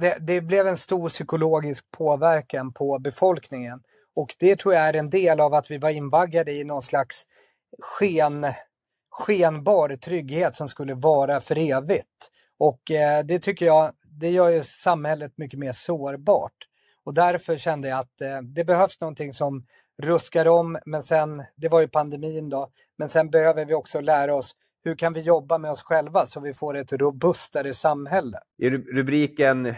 det, 0.00 0.16
det, 0.20 0.40
blev 0.40 0.66
en 0.66 0.76
stor 0.76 1.08
psykologisk 1.08 1.90
påverkan 1.90 2.72
på 2.72 2.98
befolkningen. 2.98 3.82
Och 4.14 4.34
det 4.38 4.56
tror 4.56 4.74
jag 4.74 4.88
är 4.88 4.94
en 4.94 5.10
del 5.10 5.40
av 5.40 5.54
att 5.54 5.70
vi 5.70 5.78
var 5.78 5.90
invaggade 5.90 6.52
i 6.52 6.64
någon 6.64 6.82
slags 6.82 7.26
sken, 7.78 8.46
skenbar 9.10 9.96
trygghet 9.96 10.56
som 10.56 10.68
skulle 10.68 10.94
vara 10.94 11.40
för 11.40 11.58
evigt. 11.58 12.30
Och 12.58 12.90
eh, 12.90 13.24
det 13.24 13.38
tycker 13.38 13.66
jag, 13.66 13.92
det 14.02 14.30
gör 14.30 14.48
ju 14.48 14.64
samhället 14.64 15.32
mycket 15.36 15.58
mer 15.58 15.72
sårbart. 15.72 16.68
Och 17.04 17.14
därför 17.14 17.56
kände 17.56 17.88
jag 17.88 17.98
att 17.98 18.20
eh, 18.20 18.40
det 18.42 18.64
behövs 18.64 19.00
någonting 19.00 19.32
som 19.32 19.66
ruskar 20.02 20.48
om, 20.48 20.78
men 20.86 21.02
sen, 21.02 21.42
det 21.56 21.68
var 21.68 21.80
ju 21.80 21.88
pandemin 21.88 22.48
då, 22.48 22.70
men 22.98 23.08
sen 23.08 23.30
behöver 23.30 23.64
vi 23.64 23.74
också 23.74 24.00
lära 24.00 24.34
oss 24.34 24.56
hur 24.86 24.94
kan 24.94 25.12
vi 25.12 25.20
jobba 25.20 25.58
med 25.58 25.70
oss 25.70 25.82
själva 25.82 26.26
så 26.26 26.40
vi 26.40 26.54
får 26.54 26.76
ett 26.76 26.92
robustare 26.92 27.74
samhälle? 27.74 28.38
Rubriken 28.92 29.74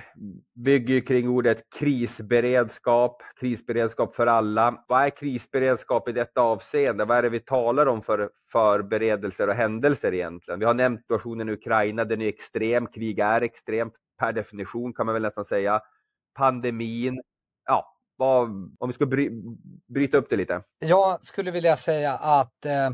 bygger 0.54 1.00
kring 1.00 1.28
ordet 1.28 1.62
krisberedskap, 1.78 3.22
krisberedskap 3.40 4.14
för 4.14 4.26
alla. 4.26 4.84
Vad 4.88 5.04
är 5.04 5.10
krisberedskap 5.10 6.08
i 6.08 6.12
detta 6.12 6.40
avseende? 6.40 7.04
Vad 7.04 7.18
är 7.18 7.22
det 7.22 7.28
vi 7.28 7.40
talar 7.40 7.86
om 7.86 8.02
för 8.02 8.30
förberedelser 8.52 9.48
och 9.48 9.54
händelser 9.54 10.14
egentligen? 10.14 10.60
Vi 10.60 10.66
har 10.66 10.74
nämnt 10.74 11.00
situationen 11.00 11.48
i 11.48 11.52
Ukraina, 11.52 12.04
den 12.04 12.22
är 12.22 12.28
extrem, 12.28 12.86
krig 12.86 13.18
är 13.18 13.40
extremt 13.40 13.94
per 14.18 14.32
definition 14.32 14.92
kan 14.92 15.06
man 15.06 15.12
väl 15.12 15.22
nästan 15.22 15.44
säga. 15.44 15.80
Pandemin, 16.34 17.22
vad, 18.16 18.48
om 18.78 18.88
vi 18.88 18.92
ska 18.92 19.06
bry, 19.06 19.30
bryta 19.86 20.16
upp 20.16 20.30
det 20.30 20.36
lite? 20.36 20.62
Jag 20.78 21.24
skulle 21.24 21.50
vilja 21.50 21.76
säga 21.76 22.12
att 22.16 22.66
eh, 22.66 22.90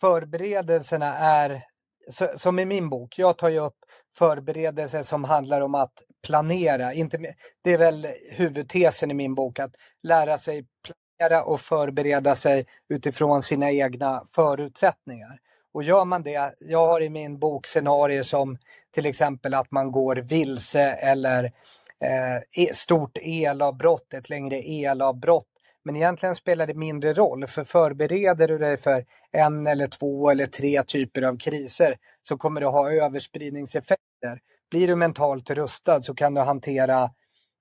förberedelserna 0.00 1.18
är, 1.18 1.64
så, 2.10 2.28
som 2.36 2.58
i 2.58 2.64
min 2.64 2.88
bok, 2.88 3.18
jag 3.18 3.38
tar 3.38 3.48
ju 3.48 3.58
upp 3.58 3.76
förberedelser 4.18 5.02
som 5.02 5.24
handlar 5.24 5.60
om 5.60 5.74
att 5.74 5.92
planera. 6.22 6.92
Inte, 6.92 7.34
det 7.62 7.72
är 7.72 7.78
väl 7.78 8.06
huvudtesen 8.30 9.10
i 9.10 9.14
min 9.14 9.34
bok, 9.34 9.58
att 9.58 9.74
lära 10.02 10.38
sig 10.38 10.66
planera 11.18 11.44
och 11.44 11.60
förbereda 11.60 12.34
sig 12.34 12.66
utifrån 12.88 13.42
sina 13.42 13.70
egna 13.70 14.24
förutsättningar. 14.34 15.38
Och 15.72 15.82
gör 15.82 16.04
man 16.04 16.22
det, 16.22 16.54
jag 16.58 16.86
har 16.86 17.00
i 17.00 17.08
min 17.08 17.38
bok 17.38 17.66
scenarier 17.66 18.22
som 18.22 18.58
till 18.90 19.06
exempel 19.06 19.54
att 19.54 19.70
man 19.70 19.92
går 19.92 20.16
vilse 20.16 20.82
eller 20.82 21.52
eh, 22.04 22.64
e, 22.64 22.74
stort 22.74 23.18
elavbrott, 23.22 24.14
ett 24.14 24.28
längre 24.28 24.56
elavbrott. 24.56 25.46
Men 25.84 25.96
egentligen 25.96 26.34
spelar 26.34 26.66
det 26.66 26.74
mindre 26.74 27.12
roll, 27.12 27.46
för 27.46 27.64
förbereder 27.64 28.48
du 28.48 28.58
dig 28.58 28.78
för 28.78 29.04
en 29.32 29.66
eller 29.66 29.86
två 29.86 30.30
eller 30.30 30.46
tre 30.46 30.82
typer 30.82 31.22
av 31.22 31.38
kriser 31.38 31.96
så 32.28 32.36
kommer 32.36 32.60
du 32.60 32.66
ha 32.66 32.92
överspridningseffekter. 32.92 34.40
Blir 34.70 34.88
du 34.88 34.96
mentalt 34.96 35.50
rustad 35.50 36.02
så 36.02 36.14
kan 36.14 36.34
du 36.34 36.40
hantera 36.40 37.10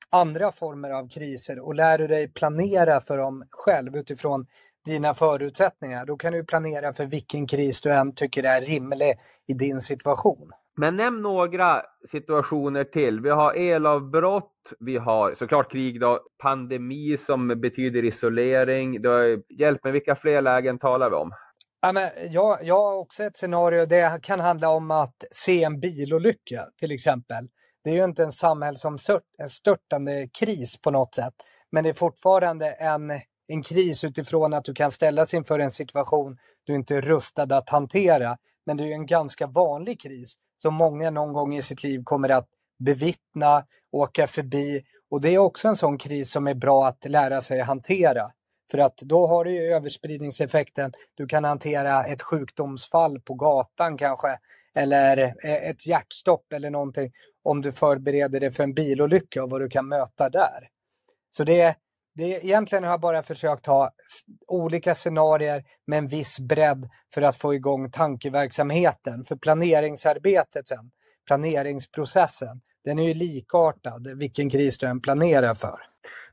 andra 0.10 0.52
former 0.52 0.90
av 0.90 1.10
kriser 1.10 1.60
och 1.60 1.76
lär 1.76 1.98
du 1.98 2.08
dig 2.08 2.28
planera 2.28 3.02
för 3.02 3.18
dem 3.18 3.44
själv 3.52 3.98
utifrån 3.98 4.46
dina 4.86 5.14
förutsättningar, 5.14 6.06
då 6.06 6.18
kan 6.18 6.34
du 6.34 6.44
planera 6.44 6.94
för 6.94 7.06
vilken 7.06 7.48
kris 7.48 7.82
du 7.82 7.94
än 7.94 8.16
tycker 8.16 8.44
är 8.44 8.62
rimlig 8.62 9.20
i 9.48 9.54
din 9.54 9.82
situation. 9.82 10.52
Men 10.80 10.96
nämn 10.96 11.22
några 11.22 11.82
situationer 12.12 12.84
till. 12.84 13.22
Vi 13.22 13.30
har 13.30 13.54
elavbrott, 13.54 14.74
vi 14.80 14.98
har 14.98 15.36
såklart 15.36 15.72
krig 15.72 16.00
då, 16.00 16.20
pandemi 16.44 17.18
som 17.18 17.48
betyder 17.48 18.06
isolering. 18.06 19.02
Då, 19.02 19.12
hjälp 19.60 19.84
mig, 19.84 19.94
vilka 19.94 20.16
fler 20.16 20.42
lägen 20.42 20.80
talar 20.80 21.10
vi 21.10 21.16
om? 21.16 21.32
Ja, 21.82 21.92
men 21.92 22.10
jag, 22.30 22.60
jag 22.64 22.76
har 22.76 22.98
också 22.98 23.24
ett 23.24 23.38
scenario. 23.38 23.86
Det 23.86 24.20
kan 24.24 24.40
handla 24.40 24.70
om 24.70 24.92
att 24.92 25.16
se 25.32 25.64
en 25.64 25.80
bilolycka 25.80 26.66
till 26.80 26.92
exempel. 26.92 27.48
Det 27.84 27.90
är 27.90 27.96
ju 27.96 28.04
inte 28.04 28.24
en 28.24 28.32
samhällsomstörtande 28.32 30.28
kris 30.40 30.82
på 30.82 30.92
något 30.92 31.16
sätt. 31.16 31.34
Men 31.72 31.84
det 31.84 31.90
är 31.90 31.94
fortfarande 31.94 32.72
en, 32.72 33.12
en 33.48 33.64
kris 33.64 34.04
utifrån 34.04 34.54
att 34.54 34.66
du 34.66 34.74
kan 34.74 34.92
ställas 34.92 35.34
inför 35.34 35.60
en 35.60 35.72
situation 35.72 36.38
du 36.64 36.76
inte 36.76 36.96
är 36.96 37.02
rustad 37.02 37.58
att 37.58 37.70
hantera. 37.70 38.38
Men 38.70 38.78
det 38.78 38.84
är 38.84 38.88
ju 38.88 38.94
en 38.94 39.06
ganska 39.06 39.48
vanlig 39.48 40.02
kris 40.02 40.34
som 40.62 40.74
många 40.74 41.10
någon 41.10 41.34
gång 41.34 41.56
i 41.56 41.62
sitt 41.62 41.84
liv 41.84 42.04
kommer 42.04 42.30
att 42.30 42.48
bevittna, 42.80 43.66
åka 43.92 44.28
förbi. 44.28 44.84
Och 45.10 45.22
det 45.22 45.30
är 45.30 45.38
också 45.38 45.68
en 45.68 45.76
sån 45.76 45.98
kris 45.98 46.32
som 46.32 46.48
är 46.48 46.54
bra 46.54 46.88
att 46.88 47.06
lära 47.10 47.42
sig 47.42 47.60
hantera. 47.62 48.32
För 48.72 48.78
att 48.78 48.98
då 48.98 49.28
har 49.28 49.46
du 49.46 49.52
ju 49.52 49.74
överspridningseffekten. 49.74 50.94
Du 51.16 51.28
kan 51.28 51.44
hantera 51.44 52.06
ett 52.06 52.22
sjukdomsfall 52.22 53.20
på 53.20 53.34
gatan 53.34 53.98
kanske. 53.98 54.40
Eller 54.76 55.18
e-, 55.18 55.70
ett 55.70 55.88
hjärtstopp 55.88 56.54
eller 56.54 56.70
någonting. 56.70 57.12
Om 57.44 57.62
du 57.62 57.72
förbereder 57.72 58.40
dig 58.40 58.52
för 58.52 58.64
en 58.64 58.74
bilolycka 58.74 59.44
och 59.44 59.50
vad 59.50 59.62
du 59.62 59.70
kan 59.70 59.88
möta 59.88 60.30
där. 60.30 60.70
Så 61.38 61.44
det, 61.44 61.76
det, 62.20 62.46
egentligen 62.46 62.84
har 62.84 62.92
jag 62.92 63.02
bara 63.02 63.24
försökt 63.24 63.66
ha 63.66 63.92
olika 64.48 64.96
scenarier 64.96 65.64
med 65.88 66.00
en 66.00 66.08
viss 66.08 66.40
bredd 66.40 66.90
för 67.14 67.22
att 67.22 67.38
få 67.38 67.54
igång 67.54 67.92
tankeverksamheten. 67.92 69.24
För 69.24 69.36
planeringsarbetet 69.36 70.68
sen, 70.68 70.92
planeringsprocessen, 71.28 72.62
den 72.84 73.00
är 73.00 73.08
ju 73.08 73.14
likartad 73.14 74.18
vilken 74.18 74.50
kris 74.50 74.78
du 74.78 74.88
än 74.88 75.02
planerar 75.02 75.56
för. 75.56 75.80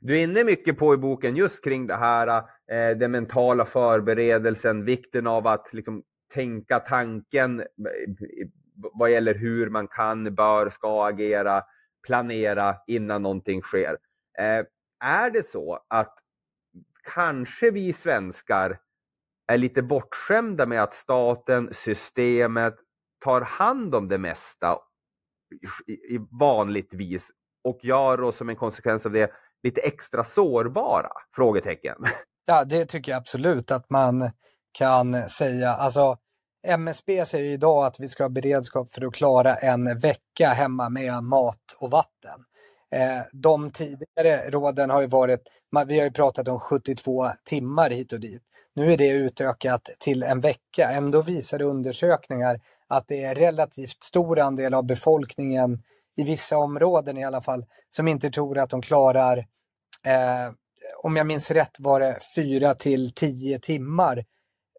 Du 0.00 0.19
är 0.19 0.23
inne 0.23 0.45
mycket 0.45 0.78
på 0.78 0.95
i 0.95 0.97
boken 0.97 1.37
just 1.37 1.64
kring 1.64 1.87
det 1.87 1.97
här, 1.97 2.28
eh, 2.73 2.97
den 2.97 3.11
mentala 3.11 3.64
förberedelsen, 3.64 4.85
vikten 4.85 5.26
av 5.26 5.47
att 5.47 5.73
liksom, 5.73 6.02
tänka 6.35 6.81
tanken 6.81 7.61
eh, 7.61 7.66
vad 8.93 9.11
gäller 9.11 9.35
hur 9.35 9.71
man 9.71 9.88
kan, 9.88 10.35
bör, 10.35 10.71
ska 10.71 11.07
agera, 11.07 11.62
planera 12.07 12.76
innan 12.87 13.23
någonting 13.23 13.62
sker. 13.62 13.97
Eh, 14.38 14.64
är 15.05 15.31
det 15.31 15.50
så 15.50 15.79
att 15.88 16.19
kanske 17.15 17.71
vi 17.71 17.93
svenskar 17.93 18.79
är 19.53 19.59
lite 19.59 19.83
bortskämda 19.83 20.67
med 20.67 20.83
att 20.83 20.95
staten, 20.95 21.69
systemet 21.73 22.75
tar 23.25 23.41
hand 23.41 23.95
om 23.95 24.09
det 24.09 24.19
mesta 24.19 24.79
i, 25.87 26.19
vanligtvis 26.41 27.31
och 27.65 27.79
gör 27.83 28.23
oss 28.23 28.37
som 28.37 28.49
en 28.49 28.57
konsekvens 28.57 29.07
av 29.07 29.12
det 29.12 29.33
lite 29.62 29.81
extra 29.81 30.25
sårbara? 30.25 31.11
Frågetecken. 31.35 31.97
Ja, 32.49 32.65
det 32.65 32.87
tycker 32.87 33.12
jag 33.12 33.19
absolut 33.19 33.71
att 33.71 33.91
man 33.91 34.31
kan 34.73 35.29
säga. 35.29 35.71
Alltså, 35.71 36.19
MSB 36.67 37.26
säger 37.26 37.50
idag 37.50 37.87
att 37.87 38.00
vi 38.00 38.09
ska 38.09 38.25
ha 38.25 38.29
beredskap 38.29 38.93
för 38.93 39.07
att 39.07 39.15
klara 39.15 39.57
en 39.57 39.99
vecka 39.99 40.49
hemma 40.49 40.88
med 40.88 41.23
mat 41.23 41.76
och 41.76 41.91
vatten. 41.91 42.45
Eh, 42.95 43.23
de 43.33 43.71
tidigare 43.71 44.50
råden 44.50 44.90
har 44.90 45.00
ju 45.00 45.07
varit, 45.07 45.40
vi 45.87 45.99
har 45.99 46.05
ju 46.05 46.12
pratat 46.12 46.49
om 46.49 46.61
72 46.61 47.31
timmar 47.45 47.90
hit 47.90 48.12
och 48.12 48.21
dit. 48.21 48.43
Nu 48.75 48.93
är 48.93 48.97
det 48.97 49.09
utökat 49.09 49.88
till 49.99 50.23
en 50.23 50.40
vecka. 50.40 50.90
Ändå 50.90 51.23
visar 51.23 51.62
undersökningar 51.62 52.61
att 52.87 53.09
det 53.09 53.25
är 53.25 53.35
relativt 53.35 54.02
stor 54.02 54.38
andel 54.38 54.75
av 54.75 54.85
befolkningen, 54.85 55.83
i 56.16 56.25
vissa 56.25 56.57
områden 56.59 57.19
i 57.19 57.25
alla 57.25 57.43
fall, 57.43 57.64
som 57.90 58.09
inte 58.09 58.31
tror 58.31 58.59
att 58.59 58.71
de 58.71 58.83
klarar, 58.83 59.38
eh, 60.07 60.52
om 61.02 61.16
jag 61.16 61.26
minns 61.26 61.50
rätt 61.50 61.76
var 61.78 62.00
det 62.00 62.19
4 62.35 62.75
till 62.75 63.12
10 63.14 63.59
timmar 63.59 64.25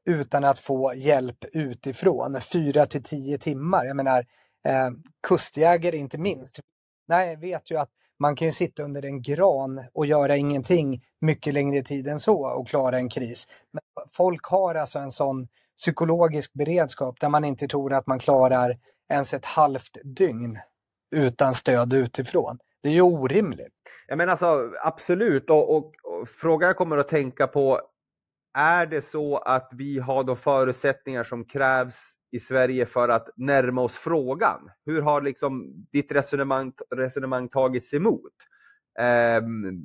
utan 0.05 0.43
att 0.43 0.59
få 0.59 0.93
hjälp 0.95 1.45
utifrån. 1.53 2.41
4 2.41 2.85
till 2.85 3.03
10 3.03 3.37
timmar. 3.37 3.85
Jag 3.85 3.95
menar, 3.95 4.25
eh, 4.67 4.89
kustjägare 5.27 5.97
inte 5.97 6.17
minst. 6.17 6.59
Nej, 7.07 7.29
jag 7.29 7.37
vet 7.37 7.71
ju 7.71 7.77
att 7.77 7.89
man 8.19 8.35
kan 8.35 8.47
ju 8.47 8.51
sitta 8.51 8.83
under 8.83 9.05
en 9.05 9.21
gran 9.21 9.83
och 9.93 10.05
göra 10.05 10.35
ingenting 10.35 11.03
mycket 11.21 11.53
längre 11.53 11.83
tid 11.83 12.07
än 12.07 12.19
så 12.19 12.47
och 12.47 12.67
klara 12.67 12.97
en 12.97 13.09
kris. 13.09 13.47
Men 13.71 13.81
folk 14.13 14.45
har 14.45 14.75
alltså 14.75 14.99
en 14.99 15.11
sån 15.11 15.47
psykologisk 15.77 16.53
beredskap 16.53 17.19
där 17.19 17.29
man 17.29 17.45
inte 17.45 17.67
tror 17.67 17.93
att 17.93 18.07
man 18.07 18.19
klarar 18.19 18.77
ens 19.09 19.33
ett 19.33 19.45
halvt 19.45 19.97
dygn 20.03 20.59
utan 21.15 21.53
stöd 21.53 21.93
utifrån. 21.93 22.57
Det 22.83 22.89
är 22.89 22.93
ju 22.93 23.01
orimligt. 23.01 23.73
Jag 24.07 24.17
menar 24.17 24.31
alltså, 24.31 24.71
absolut, 24.83 25.49
och, 25.49 25.75
och, 25.75 25.85
och 26.03 26.29
frågan 26.29 26.67
jag 26.67 26.77
kommer 26.77 26.97
att 26.97 27.09
tänka 27.09 27.47
på, 27.47 27.81
är 28.57 28.85
det 28.85 29.01
så 29.01 29.37
att 29.37 29.69
vi 29.71 29.99
har 29.99 30.23
de 30.23 30.37
förutsättningar 30.37 31.23
som 31.23 31.45
krävs 31.45 31.95
i 32.37 32.39
Sverige 32.39 32.85
för 32.85 33.09
att 33.09 33.29
närma 33.35 33.81
oss 33.81 33.97
frågan? 33.97 34.71
Hur 34.85 35.01
har 35.01 35.21
liksom 35.21 35.85
ditt 35.91 36.11
resonemang, 36.11 36.73
resonemang 36.95 37.49
tagits 37.49 37.93
emot? 37.93 38.33
Um, 39.41 39.83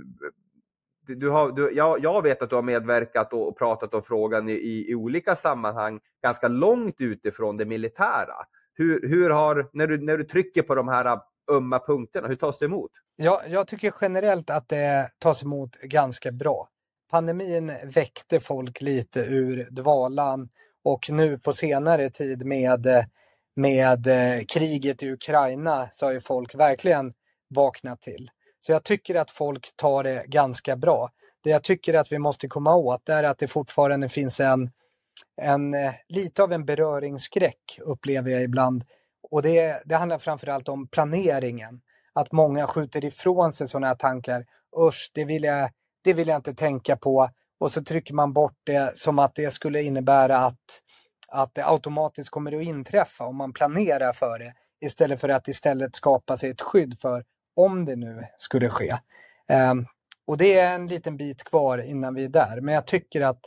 du 1.06 1.30
har, 1.30 1.52
du, 1.52 1.72
jag, 1.72 2.04
jag, 2.04 2.22
vet 2.22 2.42
att 2.42 2.50
du 2.50 2.56
har 2.56 2.62
medverkat 2.62 3.32
och, 3.32 3.48
och 3.48 3.58
pratat 3.58 3.94
om 3.94 4.02
frågan 4.02 4.48
i, 4.48 4.52
i, 4.52 4.90
i, 4.90 4.94
olika 4.94 5.36
sammanhang 5.36 6.00
ganska 6.22 6.48
långt 6.48 7.00
utifrån 7.00 7.56
det 7.56 7.64
militära. 7.64 8.34
Hur, 8.74 9.08
hur 9.08 9.30
har, 9.30 9.70
när 9.72 9.86
du, 9.86 9.98
när 9.98 10.18
du 10.18 10.24
trycker 10.24 10.62
på 10.62 10.74
de 10.74 10.88
här 10.88 11.04
äh, 11.04 11.20
ömma 11.50 11.78
punkterna, 11.78 12.28
hur 12.28 12.36
tas 12.36 12.58
det 12.58 12.64
emot? 12.64 12.90
Ja, 13.16 13.42
jag 13.48 13.66
tycker 13.66 13.94
generellt 14.00 14.50
att 14.50 14.68
det 14.68 15.10
tas 15.18 15.42
emot 15.42 15.80
ganska 15.80 16.32
bra. 16.32 16.68
Pandemin 17.10 17.72
väckte 17.84 18.40
folk 18.40 18.80
lite 18.80 19.20
ur 19.20 19.68
dvalan 19.70 20.48
och 20.84 21.10
nu 21.10 21.38
på 21.38 21.52
senare 21.52 22.10
tid 22.10 22.46
med, 22.46 22.86
eh, 22.86 23.04
med 23.56 24.06
eh, 24.06 24.44
kriget 24.44 25.02
i 25.02 25.10
Ukraina 25.10 25.88
så 25.92 26.06
har 26.06 26.12
ju 26.12 26.20
folk 26.20 26.54
verkligen 26.54 27.12
vaknat 27.48 28.00
till. 28.00 28.30
Så 28.66 28.72
jag 28.72 28.84
tycker 28.84 29.14
att 29.14 29.30
folk 29.30 29.76
tar 29.76 30.04
det 30.04 30.24
ganska 30.26 30.76
bra. 30.76 31.10
Det 31.42 31.50
jag 31.50 31.62
tycker 31.62 31.94
att 31.94 32.12
vi 32.12 32.18
måste 32.18 32.48
komma 32.48 32.74
åt 32.74 33.08
är 33.08 33.24
att 33.24 33.38
det 33.38 33.48
fortfarande 33.48 34.08
finns 34.08 34.40
en, 34.40 34.70
en 35.36 35.74
eh, 35.74 35.92
lite 36.08 36.42
av 36.42 36.52
en 36.52 36.64
beröringsskräck 36.64 37.78
upplever 37.80 38.30
jag 38.30 38.42
ibland. 38.42 38.84
Och 39.30 39.42
det, 39.42 39.82
det 39.84 39.96
handlar 39.96 40.18
framförallt 40.18 40.68
om 40.68 40.88
planeringen. 40.88 41.80
Att 42.12 42.32
många 42.32 42.66
skjuter 42.66 43.04
ifrån 43.04 43.52
sig 43.52 43.68
sådana 43.68 43.86
här 43.86 43.94
tankar. 43.94 44.44
Usch, 44.78 45.10
det 45.14 45.24
vill, 45.24 45.42
jag, 45.42 45.70
det 46.04 46.12
vill 46.12 46.28
jag 46.28 46.38
inte 46.38 46.54
tänka 46.54 46.96
på 46.96 47.30
och 47.62 47.72
så 47.72 47.84
trycker 47.84 48.14
man 48.14 48.32
bort 48.32 48.58
det 48.64 48.98
som 48.98 49.18
att 49.18 49.34
det 49.34 49.50
skulle 49.50 49.82
innebära 49.82 50.38
att, 50.38 50.60
att 51.28 51.54
det 51.54 51.66
automatiskt 51.66 52.30
kommer 52.30 52.56
att 52.56 52.62
inträffa 52.62 53.24
om 53.24 53.36
man 53.36 53.52
planerar 53.52 54.12
för 54.12 54.38
det 54.38 54.54
istället 54.80 55.20
för 55.20 55.28
att 55.28 55.48
istället 55.48 55.96
skapa 55.96 56.36
sig 56.36 56.50
ett 56.50 56.60
skydd 56.60 56.98
för 57.00 57.24
om 57.56 57.84
det 57.84 57.96
nu 57.96 58.26
skulle 58.38 58.68
ske. 58.68 58.96
Um, 59.70 59.86
och 60.26 60.36
det 60.36 60.58
är 60.58 60.74
en 60.74 60.86
liten 60.86 61.16
bit 61.16 61.44
kvar 61.44 61.78
innan 61.78 62.14
vi 62.14 62.24
är 62.24 62.28
där, 62.28 62.60
men 62.60 62.74
jag 62.74 62.86
tycker 62.86 63.20
att 63.20 63.40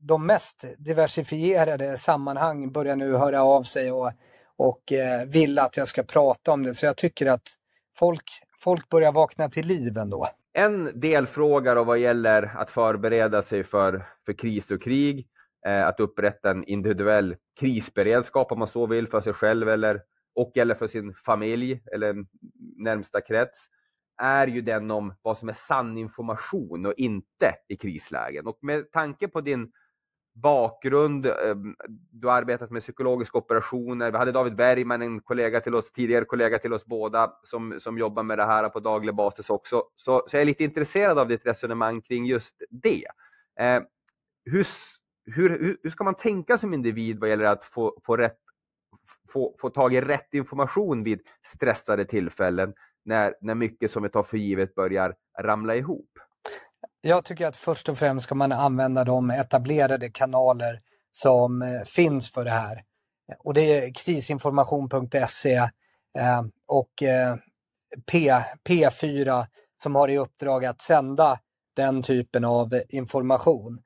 de 0.00 0.26
mest 0.26 0.64
diversifierade 0.78 1.98
sammanhang 1.98 2.72
börjar 2.72 2.96
nu 2.96 3.16
höra 3.16 3.42
av 3.44 3.62
sig 3.62 3.92
och, 3.92 4.12
och 4.56 4.92
eh, 4.92 5.24
vill 5.24 5.58
att 5.58 5.76
jag 5.76 5.88
ska 5.88 6.02
prata 6.02 6.52
om 6.52 6.62
det. 6.62 6.74
Så 6.74 6.86
jag 6.86 6.96
tycker 6.96 7.26
att 7.26 7.48
folk, 7.98 8.24
folk 8.60 8.88
börjar 8.88 9.12
vakna 9.12 9.48
till 9.48 9.66
liv 9.66 9.98
ändå. 9.98 10.28
En 10.52 11.00
delfråga 11.00 11.74
då 11.74 11.84
vad 11.84 11.98
gäller 11.98 12.42
att 12.56 12.70
förbereda 12.70 13.42
sig 13.42 13.64
för, 13.64 14.06
för 14.26 14.32
kris 14.32 14.70
och 14.70 14.82
krig, 14.82 15.28
eh, 15.66 15.86
att 15.86 16.00
upprätta 16.00 16.50
en 16.50 16.64
individuell 16.64 17.36
krisberedskap 17.60 18.52
om 18.52 18.58
man 18.58 18.68
så 18.68 18.86
vill 18.86 19.08
för 19.08 19.20
sig 19.20 19.32
själv 19.32 19.68
eller, 19.68 20.02
och 20.34 20.56
eller 20.56 20.74
för 20.74 20.86
sin 20.86 21.14
familj 21.14 21.82
eller 21.92 22.14
närmsta 22.76 23.20
krets, 23.20 23.66
är 24.22 24.46
ju 24.46 24.60
den 24.60 24.90
om 24.90 25.14
vad 25.22 25.38
som 25.38 25.48
är 25.48 25.52
sann 25.52 25.98
information 25.98 26.86
och 26.86 26.94
inte 26.96 27.54
i 27.68 27.76
krislägen. 27.76 28.46
Och 28.46 28.58
med 28.62 28.92
tanke 28.92 29.28
på 29.28 29.40
din 29.40 29.72
bakgrund. 30.34 31.26
Ehm, 31.26 31.76
du 32.10 32.28
har 32.28 32.34
arbetat 32.34 32.70
med 32.70 32.82
psykologiska 32.82 33.38
operationer. 33.38 34.10
Vi 34.10 34.18
hade 34.18 34.32
David 34.32 34.56
Bergman, 34.56 35.02
en 35.02 35.20
kollega 35.20 35.60
till 35.60 35.74
oss, 35.74 35.92
tidigare 35.92 36.24
kollega 36.24 36.58
till 36.58 36.72
oss 36.72 36.86
båda, 36.86 37.32
som, 37.42 37.80
som 37.80 37.98
jobbar 37.98 38.22
med 38.22 38.38
det 38.38 38.44
här 38.44 38.68
på 38.68 38.80
daglig 38.80 39.14
basis 39.14 39.50
också. 39.50 39.84
Så, 39.96 40.24
så 40.26 40.36
jag 40.36 40.40
är 40.40 40.46
lite 40.46 40.64
intresserad 40.64 41.18
av 41.18 41.28
ditt 41.28 41.46
resonemang 41.46 42.02
kring 42.02 42.26
just 42.26 42.62
det. 42.70 43.04
Eh, 43.60 43.82
hur, 44.44 44.66
hur, 45.24 45.76
hur 45.82 45.90
ska 45.90 46.04
man 46.04 46.14
tänka 46.14 46.58
som 46.58 46.74
individ 46.74 47.18
vad 47.18 47.28
gäller 47.28 47.44
att 47.44 47.64
få, 47.64 48.00
få, 48.04 48.16
rätt, 48.16 48.38
få, 49.28 49.56
få 49.60 49.70
tag 49.70 49.94
i 49.94 50.00
rätt 50.00 50.34
information 50.34 51.02
vid 51.02 51.20
stressade 51.42 52.04
tillfällen 52.04 52.74
när, 53.04 53.34
när 53.40 53.54
mycket 53.54 53.90
som 53.90 54.02
vi 54.02 54.08
tar 54.08 54.22
för 54.22 54.36
givet 54.36 54.74
börjar 54.74 55.14
ramla 55.38 55.76
ihop? 55.76 56.10
Jag 57.02 57.24
tycker 57.24 57.46
att 57.46 57.56
först 57.56 57.88
och 57.88 57.98
främst 57.98 58.24
ska 58.24 58.34
man 58.34 58.52
använda 58.52 59.04
de 59.04 59.30
etablerade 59.30 60.10
kanaler 60.10 60.80
som 61.12 61.62
eh, 61.62 61.82
finns 61.82 62.30
för 62.30 62.44
det 62.44 62.50
här. 62.50 62.84
Och 63.38 63.54
det 63.54 63.60
är 63.60 63.94
krisinformation.se 63.94 65.54
eh, 66.18 66.42
och 66.66 67.02
eh, 67.02 67.36
P, 68.10 68.32
P4 68.68 69.46
som 69.82 69.94
har 69.94 70.08
i 70.08 70.18
uppdrag 70.18 70.64
att 70.64 70.82
sända 70.82 71.40
den 71.76 72.02
typen 72.02 72.44
av 72.44 72.82
information. 72.88 73.82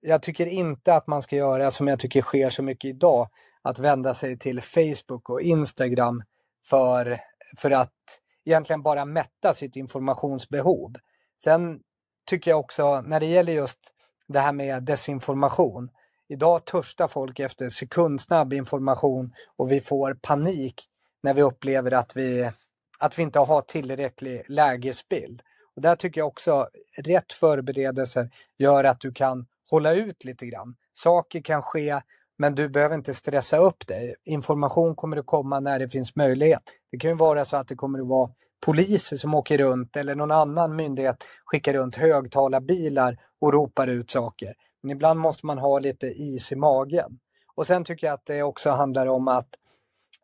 Jag 0.00 0.22
tycker 0.22 0.46
inte 0.46 0.94
att 0.94 1.06
man 1.06 1.22
ska 1.22 1.36
göra 1.36 1.70
som 1.70 1.88
jag 1.88 1.98
tycker 1.98 2.22
sker 2.22 2.50
så 2.50 2.62
mycket 2.62 2.88
idag, 2.88 3.28
att 3.62 3.78
vända 3.78 4.14
sig 4.14 4.38
till 4.38 4.60
Facebook 4.60 5.30
och 5.30 5.40
Instagram 5.40 6.22
för, 6.66 7.20
för 7.58 7.70
att 7.70 7.92
egentligen 8.44 8.82
bara 8.82 9.04
mätta 9.04 9.54
sitt 9.54 9.76
informationsbehov. 9.76 10.92
Sen 11.44 11.80
tycker 12.26 12.50
jag 12.50 12.60
också 12.60 13.00
när 13.00 13.20
det 13.20 13.26
gäller 13.26 13.52
just 13.52 13.78
det 14.26 14.40
här 14.40 14.52
med 14.52 14.82
desinformation. 14.82 15.90
Idag 16.28 16.64
törstar 16.64 17.08
folk 17.08 17.40
efter 17.40 17.68
sekundsnabb 17.68 18.52
information 18.52 19.34
och 19.56 19.72
vi 19.72 19.80
får 19.80 20.14
panik 20.14 20.88
när 21.22 21.34
vi 21.34 21.42
upplever 21.42 21.90
att 21.90 22.16
vi, 22.16 22.50
att 22.98 23.18
vi 23.18 23.22
inte 23.22 23.38
har 23.38 23.62
tillräcklig 23.62 24.42
lägesbild. 24.48 25.42
Och 25.76 25.82
där 25.82 25.96
tycker 25.96 26.20
jag 26.20 26.28
också 26.28 26.68
rätt 26.98 27.32
förberedelser 27.32 28.30
gör 28.58 28.84
att 28.84 29.00
du 29.00 29.12
kan 29.12 29.46
hålla 29.70 29.92
ut 29.92 30.24
lite 30.24 30.46
grann. 30.46 30.76
Saker 30.92 31.40
kan 31.40 31.62
ske 31.62 32.00
men 32.38 32.54
du 32.54 32.68
behöver 32.68 32.94
inte 32.94 33.14
stressa 33.14 33.58
upp 33.58 33.86
dig. 33.86 34.14
Information 34.24 34.94
kommer 34.94 35.16
att 35.16 35.26
komma 35.26 35.60
när 35.60 35.78
det 35.78 35.88
finns 35.88 36.16
möjlighet. 36.16 36.62
Det 36.90 36.98
kan 36.98 37.10
ju 37.10 37.16
vara 37.16 37.44
så 37.44 37.56
att 37.56 37.68
det 37.68 37.74
kommer 37.74 37.98
att 37.98 38.06
vara 38.06 38.30
poliser 38.64 39.16
som 39.16 39.34
åker 39.34 39.58
runt 39.58 39.96
eller 39.96 40.14
någon 40.14 40.30
annan 40.30 40.76
myndighet 40.76 41.24
skickar 41.44 41.72
runt 41.74 41.96
högtalarbilar 41.96 43.16
och 43.40 43.52
ropar 43.52 43.86
ut 43.86 44.10
saker. 44.10 44.54
Men 44.82 44.90
ibland 44.90 45.20
måste 45.20 45.46
man 45.46 45.58
ha 45.58 45.78
lite 45.78 46.06
is 46.06 46.52
i 46.52 46.56
magen. 46.56 47.18
Och 47.54 47.66
sen 47.66 47.84
tycker 47.84 48.06
jag 48.06 48.14
att 48.14 48.26
det 48.26 48.42
också 48.42 48.70
handlar 48.70 49.06
om 49.06 49.28
att, 49.28 49.48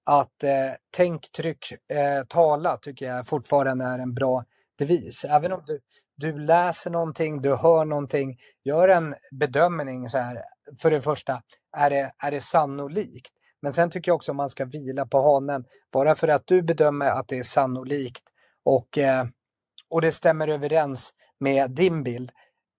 att 0.04 0.44
eh, 0.44 0.72
tänk, 0.90 1.32
tryck, 1.32 1.72
eh, 1.72 2.24
tala 2.28 2.76
tycker 2.76 3.06
jag 3.06 3.26
fortfarande 3.26 3.84
är 3.84 3.98
en 3.98 4.14
bra 4.14 4.44
devis. 4.78 5.24
Även 5.24 5.52
om 5.52 5.62
du, 5.66 5.80
du 6.16 6.38
läser 6.38 6.90
någonting, 6.90 7.42
du 7.42 7.54
hör 7.54 7.84
någonting, 7.84 8.38
gör 8.64 8.88
en 8.88 9.14
bedömning 9.30 10.08
så 10.08 10.18
här. 10.18 10.42
För 10.78 10.90
det 10.90 11.00
första, 11.00 11.42
är 11.76 11.90
det, 11.90 12.12
är 12.18 12.30
det 12.30 12.40
sannolikt? 12.40 13.32
Men 13.62 13.72
sen 13.72 13.90
tycker 13.90 14.10
jag 14.10 14.16
också 14.16 14.32
att 14.32 14.36
man 14.36 14.50
ska 14.50 14.64
vila 14.64 15.06
på 15.06 15.22
hanen. 15.22 15.64
Bara 15.92 16.14
för 16.14 16.28
att 16.28 16.46
du 16.46 16.62
bedömer 16.62 17.06
att 17.06 17.28
det 17.28 17.38
är 17.38 17.42
sannolikt 17.42 18.22
och, 18.64 18.98
eh, 18.98 19.26
och 19.88 20.00
det 20.00 20.12
stämmer 20.12 20.48
överens 20.48 21.12
med 21.38 21.70
din 21.70 22.02
bild. 22.02 22.30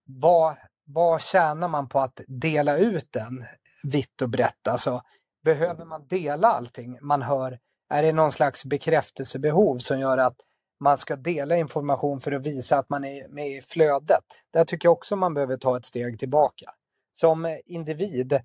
Vad, 0.05 0.55
vad 0.85 1.21
tjänar 1.21 1.67
man 1.67 1.89
på 1.89 1.99
att 1.99 2.21
dela 2.27 2.77
ut 2.77 3.07
den 3.11 3.45
vitt 3.83 4.21
och 4.21 4.29
brett? 4.29 4.67
Alltså, 4.67 5.01
behöver 5.43 5.85
man 5.85 6.07
dela 6.07 6.47
allting 6.47 6.97
man 7.01 7.21
hör? 7.21 7.59
Är 7.89 8.03
det 8.03 8.11
någon 8.11 8.31
slags 8.31 8.65
bekräftelsebehov 8.65 9.77
som 9.77 9.99
gör 9.99 10.17
att 10.17 10.35
man 10.79 10.97
ska 10.97 11.15
dela 11.15 11.57
information 11.57 12.21
för 12.21 12.31
att 12.31 12.45
visa 12.45 12.77
att 12.77 12.89
man 12.89 13.05
är 13.05 13.27
med 13.27 13.47
i 13.47 13.61
flödet? 13.61 14.23
Där 14.53 14.65
tycker 14.65 14.85
jag 14.85 14.93
också 14.93 15.15
man 15.15 15.33
behöver 15.33 15.57
ta 15.57 15.77
ett 15.77 15.85
steg 15.85 16.19
tillbaka. 16.19 16.71
Som 17.13 17.59
individ 17.65 18.39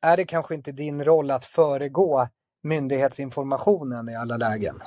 är 0.00 0.16
det 0.16 0.24
kanske 0.24 0.54
inte 0.54 0.72
din 0.72 1.04
roll 1.04 1.30
att 1.30 1.44
föregå 1.44 2.28
myndighetsinformationen 2.62 4.08
i 4.08 4.16
alla 4.16 4.36
lägen. 4.36 4.82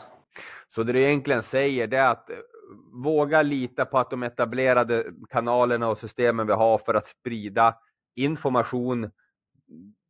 Så 0.75 0.83
det 0.83 0.93
du 0.93 1.03
egentligen 1.03 1.41
säger 1.43 1.87
det 1.87 1.97
är 1.97 2.07
att 2.07 2.29
eh, 2.29 2.35
våga 3.03 3.41
lita 3.41 3.85
på 3.85 3.99
att 3.99 4.09
de 4.09 4.23
etablerade 4.23 5.05
kanalerna 5.29 5.87
och 5.87 5.97
systemen 5.97 6.47
vi 6.47 6.53
har 6.53 6.77
för 6.77 6.93
att 6.93 7.07
sprida 7.07 7.75
information, 8.15 9.11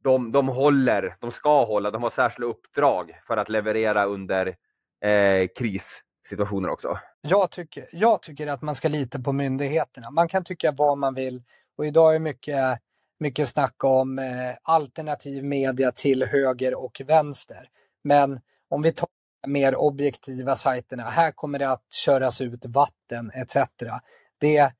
de, 0.04 0.32
de 0.32 0.48
håller, 0.48 1.16
de 1.20 1.32
ska 1.32 1.66
hålla, 1.66 1.92
de 1.92 2.04
har 2.04 2.10
särskilda 2.10 2.48
uppdrag 2.48 3.20
för 3.28 3.38
att 3.38 3.50
leverera 3.50 4.06
under 4.06 4.48
eh, 5.06 5.48
krissituationer 5.56 6.70
också. 6.70 7.00
Jag 7.22 7.52
tycker, 7.52 7.90
jag 7.92 8.22
tycker 8.22 8.48
att 8.48 8.62
man 8.62 8.76
ska 8.76 8.88
lita 8.88 9.20
på 9.20 9.32
myndigheterna. 9.32 10.12
Man 10.12 10.28
kan 10.28 10.44
tycka 10.44 10.72
vad 10.72 10.98
man 10.98 11.14
vill 11.14 11.44
och 11.78 11.86
idag 11.86 12.16
är 12.16 12.20
mycket 12.20 12.80
mycket 13.20 13.48
snack 13.48 13.84
om 13.84 14.20
eh, 14.20 14.56
alternativ 14.64 15.44
media 15.44 15.92
till 15.92 16.24
höger 16.24 16.76
och 16.76 17.02
vänster. 17.06 17.70
Men 18.04 18.40
om 18.70 18.82
vi 18.82 18.92
tar 18.92 19.10
mer 19.48 19.76
objektiva 19.76 20.56
sajterna, 20.56 21.04
här 21.04 21.32
kommer 21.32 21.60
det 21.60 21.70
att 21.70 21.94
köras 21.94 22.42
ut 22.42 22.66
vatten 22.66 23.32
etc. 23.34 23.58
Det, 24.40 24.72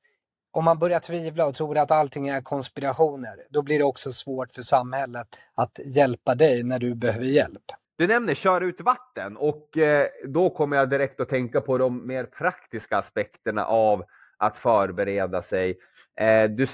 om 0.50 0.64
man 0.64 0.78
börjar 0.78 1.00
tvivla 1.00 1.46
och 1.46 1.54
tror 1.54 1.78
att 1.78 1.90
allting 1.90 2.28
är 2.28 2.40
konspirationer, 2.40 3.46
då 3.50 3.62
blir 3.62 3.78
det 3.78 3.84
också 3.84 4.12
svårt 4.12 4.52
för 4.52 4.62
samhället 4.62 5.26
att 5.54 5.78
hjälpa 5.84 6.34
dig 6.34 6.62
när 6.62 6.78
du 6.78 6.94
behöver 6.94 7.26
hjälp. 7.26 7.62
Du 7.96 8.06
nämner 8.06 8.34
”köra 8.34 8.64
ut 8.64 8.80
vatten 8.80 9.36
och 9.36 9.78
eh, 9.78 10.06
då 10.26 10.50
kommer 10.50 10.76
jag 10.76 10.90
direkt 10.90 11.20
att 11.20 11.28
tänka 11.28 11.60
på 11.60 11.78
de 11.78 12.06
mer 12.06 12.24
praktiska 12.24 12.96
aspekterna 12.96 13.64
av 13.64 14.04
att 14.36 14.56
förbereda 14.56 15.42
sig. 15.42 15.78
Eh, 16.20 16.50
du, 16.50 16.66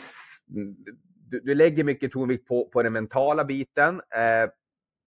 du, 1.31 1.41
du 1.41 1.55
lägger 1.55 1.85
mycket 1.85 2.13
tonvikt 2.13 2.49
på, 2.49 2.69
på 2.69 2.83
den 2.83 2.93
mentala 2.93 3.45
biten. 3.45 3.95
Eh, 3.95 4.51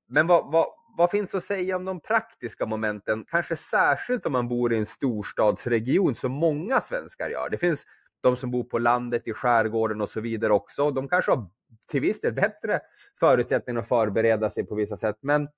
men 0.08 0.28
vad, 0.28 0.52
vad, 0.52 0.68
vad 0.98 1.12
finns 1.12 1.36
att 1.36 1.44
säga 1.44 1.76
om 1.76 1.86
de 1.86 2.00
praktiska 2.00 2.66
momenten? 2.66 3.26
Kanske 3.30 3.56
särskilt 3.56 4.26
om 4.26 4.32
man 4.32 4.48
bor 4.48 4.74
i 4.74 4.78
en 4.78 4.86
storstadsregion 4.86 6.16
som 6.16 6.32
många 6.32 6.82
svenskar 6.82 7.30
gör. 7.30 7.50
Det 7.50 7.58
finns 7.58 7.86
de 8.22 8.38
som 8.38 8.52
bor 8.52 8.64
på 8.64 8.80
landet, 8.80 9.28
i 9.28 9.34
skärgården 9.34 10.02
och 10.02 10.10
så 10.10 10.22
vidare 10.22 10.54
också. 10.54 10.92
De 10.92 11.08
kanske 11.08 11.32
har 11.32 11.50
till 11.92 12.02
viss 12.02 12.22
del 12.22 12.34
bättre 12.34 12.80
förutsättningar 13.20 13.82
att 13.82 13.88
förbereda 13.88 14.50
sig 14.50 14.66
på 14.66 14.76
vissa 14.76 14.98
sätt. 14.98 15.18
Men, 15.22 15.50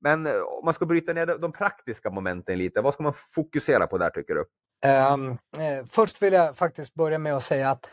men 0.00 0.26
eh, 0.26 0.40
om 0.40 0.64
man 0.64 0.74
ska 0.74 0.86
bryta 0.86 1.12
ner 1.12 1.26
de 1.26 1.52
praktiska 1.52 2.10
momenten 2.10 2.58
lite, 2.58 2.80
vad 2.80 2.94
ska 2.94 3.02
man 3.02 3.14
fokusera 3.34 3.86
på 3.86 3.98
där 3.98 4.10
tycker 4.10 4.34
du? 4.34 4.44
Ehm, 4.84 5.30
eh, 5.58 5.84
först 5.90 6.22
vill 6.22 6.32
jag 6.32 6.56
faktiskt 6.56 6.94
börja 6.94 7.18
med 7.18 7.34
att 7.36 7.42
säga 7.42 7.70
att 7.70 7.90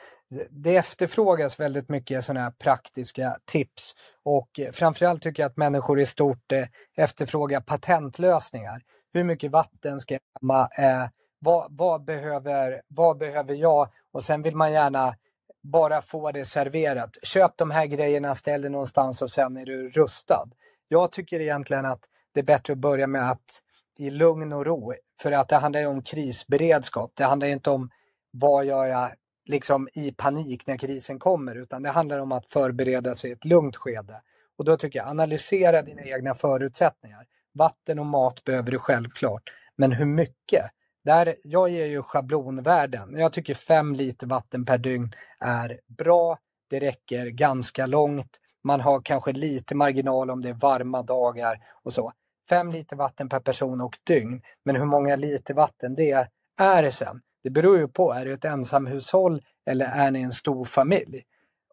det 0.49 0.75
efterfrågas 0.75 1.59
väldigt 1.59 1.89
mycket 1.89 2.25
sådana 2.25 2.39
här 2.43 2.51
praktiska 2.51 3.37
tips 3.45 3.95
och 4.23 4.59
eh, 4.59 4.71
framförallt 4.71 5.21
tycker 5.21 5.43
jag 5.43 5.49
att 5.49 5.57
människor 5.57 5.99
i 5.99 6.05
stort 6.05 6.51
eh, 6.51 6.65
efterfrågar 6.97 7.61
patentlösningar. 7.61 8.81
Hur 9.13 9.23
mycket 9.23 9.51
vatten 9.51 9.99
ska 9.99 10.13
jag 10.13 10.21
hämma? 10.41 10.69
Eh, 10.77 11.09
vad, 11.39 11.77
vad, 11.77 12.03
behöver, 12.03 12.81
vad 12.87 13.17
behöver 13.17 13.53
jag? 13.53 13.89
Och 14.13 14.23
sen 14.23 14.41
vill 14.41 14.55
man 14.55 14.71
gärna 14.71 15.15
bara 15.63 16.01
få 16.01 16.31
det 16.31 16.45
serverat. 16.45 17.17
Köp 17.23 17.57
de 17.57 17.71
här 17.71 17.85
grejerna, 17.85 18.35
ställ 18.35 18.61
det 18.61 18.69
någonstans 18.69 19.21
och 19.21 19.29
sen 19.29 19.57
är 19.57 19.65
du 19.65 19.89
rustad. 19.89 20.49
Jag 20.87 21.11
tycker 21.11 21.39
egentligen 21.39 21.85
att 21.85 22.01
det 22.33 22.39
är 22.39 22.43
bättre 22.43 22.73
att 22.73 22.79
börja 22.79 23.07
med 23.07 23.31
att 23.31 23.61
i 23.99 24.09
lugn 24.09 24.53
och 24.53 24.65
ro, 24.65 24.93
för 25.21 25.31
att 25.31 25.49
det 25.49 25.55
handlar 25.55 25.79
ju 25.79 25.85
om 25.85 26.03
krisberedskap. 26.03 27.11
Det 27.15 27.23
handlar 27.23 27.47
inte 27.47 27.69
om 27.69 27.89
vad 28.31 28.65
gör 28.65 28.85
jag 28.85 29.11
liksom 29.45 29.89
i 29.93 30.11
panik 30.11 30.67
när 30.67 30.77
krisen 30.77 31.19
kommer, 31.19 31.55
utan 31.55 31.83
det 31.83 31.89
handlar 31.89 32.19
om 32.19 32.31
att 32.31 32.45
förbereda 32.45 33.13
sig 33.13 33.29
i 33.29 33.33
ett 33.33 33.45
lugnt 33.45 33.75
skede. 33.75 34.21
Och 34.57 34.65
då 34.65 34.77
tycker 34.77 34.99
jag, 34.99 35.07
analysera 35.07 35.81
dina 35.81 36.03
egna 36.03 36.35
förutsättningar. 36.35 37.25
Vatten 37.53 37.99
och 37.99 38.05
mat 38.05 38.43
behöver 38.43 38.71
du 38.71 38.79
självklart, 38.79 39.43
men 39.75 39.91
hur 39.91 40.05
mycket? 40.05 40.65
Där, 41.03 41.35
jag 41.43 41.69
ger 41.69 41.85
ju 41.85 42.01
schablonvärden. 42.01 43.17
Jag 43.17 43.33
tycker 43.33 43.53
5 43.53 43.95
liter 43.95 44.27
vatten 44.27 44.65
per 44.65 44.77
dygn 44.77 45.11
är 45.39 45.79
bra. 45.87 46.37
Det 46.69 46.79
räcker 46.79 47.25
ganska 47.25 47.85
långt. 47.85 48.39
Man 48.63 48.81
har 48.81 49.01
kanske 49.01 49.31
lite 49.31 49.75
marginal 49.75 50.31
om 50.31 50.41
det 50.41 50.49
är 50.49 50.53
varma 50.53 51.01
dagar 51.03 51.59
och 51.83 51.93
så. 51.93 52.11
5 52.49 52.71
liter 52.71 52.95
vatten 52.95 53.29
per 53.29 53.39
person 53.39 53.81
och 53.81 53.97
dygn. 54.03 54.41
Men 54.65 54.75
hur 54.75 54.85
många 54.85 55.15
liter 55.15 55.53
vatten 55.53 55.95
det 55.95 56.27
är 56.59 56.89
sen, 56.91 57.21
det 57.43 57.49
beror 57.49 57.77
ju 57.77 57.87
på, 57.87 58.11
är 58.13 58.25
det 58.25 58.31
ett 58.31 58.45
ensamhushåll 58.45 59.41
eller 59.65 59.85
är 59.85 60.11
ni 60.11 60.21
en 60.21 60.33
stor 60.33 60.65
familj? 60.65 61.23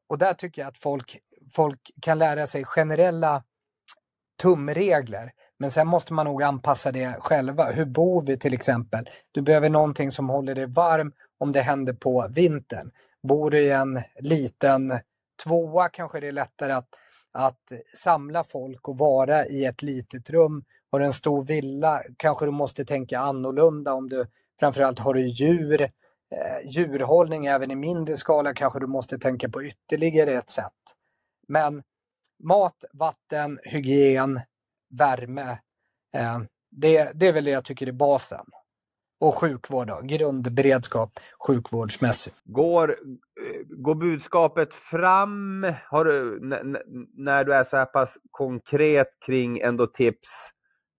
Och 0.08 0.18
där 0.18 0.34
tycker 0.34 0.62
jag 0.62 0.68
att 0.68 0.78
folk, 0.78 1.18
folk 1.52 1.90
kan 2.02 2.18
lära 2.18 2.46
sig 2.46 2.64
generella 2.64 3.44
tumregler. 4.42 5.32
Men 5.58 5.70
sen 5.70 5.86
måste 5.86 6.12
man 6.12 6.26
nog 6.26 6.42
anpassa 6.42 6.92
det 6.92 7.16
själva. 7.20 7.70
Hur 7.70 7.84
bor 7.84 8.22
vi 8.22 8.38
till 8.38 8.54
exempel? 8.54 9.08
Du 9.32 9.42
behöver 9.42 9.68
någonting 9.68 10.12
som 10.12 10.28
håller 10.28 10.54
dig 10.54 10.66
varm 10.66 11.12
om 11.38 11.52
det 11.52 11.60
händer 11.60 11.92
på 11.92 12.28
vintern. 12.30 12.90
Bor 13.22 13.50
du 13.50 13.58
i 13.58 13.70
en 13.70 14.02
liten 14.20 14.98
tvåa 15.44 15.88
kanske 15.88 16.20
det 16.20 16.28
är 16.28 16.32
lättare 16.32 16.72
att, 16.72 16.88
att 17.32 17.72
samla 17.96 18.44
folk 18.44 18.88
och 18.88 18.98
vara 18.98 19.46
i 19.46 19.64
ett 19.64 19.82
litet 19.82 20.30
rum. 20.30 20.64
Har 20.90 21.00
du 21.00 21.06
en 21.06 21.12
stor 21.12 21.44
villa 21.44 22.02
kanske 22.16 22.44
du 22.44 22.50
måste 22.50 22.84
tänka 22.84 23.18
annorlunda 23.18 23.92
om 23.92 24.08
du 24.08 24.26
Framförallt 24.60 24.98
har 24.98 25.14
du 25.14 25.28
djur, 25.28 25.82
eh, 25.82 25.90
djurhållning 26.64 27.46
även 27.46 27.70
i 27.70 27.74
mindre 27.74 28.16
skala 28.16 28.54
kanske 28.54 28.80
du 28.80 28.86
måste 28.86 29.18
tänka 29.18 29.48
på 29.48 29.64
ytterligare 29.64 30.32
ett 30.32 30.50
sätt. 30.50 30.72
Men 31.48 31.82
mat, 32.44 32.84
vatten, 32.92 33.58
hygien, 33.62 34.40
värme, 34.90 35.58
eh, 36.14 36.38
det, 36.70 37.10
det 37.14 37.26
är 37.26 37.32
väl 37.32 37.44
det 37.44 37.50
jag 37.50 37.64
tycker 37.64 37.86
är 37.86 37.92
basen. 37.92 38.44
Och 39.20 39.34
sjukvård 39.34 39.86
då, 39.86 40.00
grundberedskap 40.02 41.20
sjukvårdsmässigt. 41.46 42.36
Går, 42.44 42.98
går 43.68 43.94
budskapet 43.94 44.74
fram? 44.74 45.66
Har 45.86 46.04
du, 46.04 46.40
när 47.14 47.44
du 47.44 47.54
är 47.54 47.64
så 47.64 47.76
här 47.76 47.84
pass 47.84 48.18
konkret 48.30 49.08
kring 49.26 49.58
ändå 49.58 49.86
tips, 49.86 50.50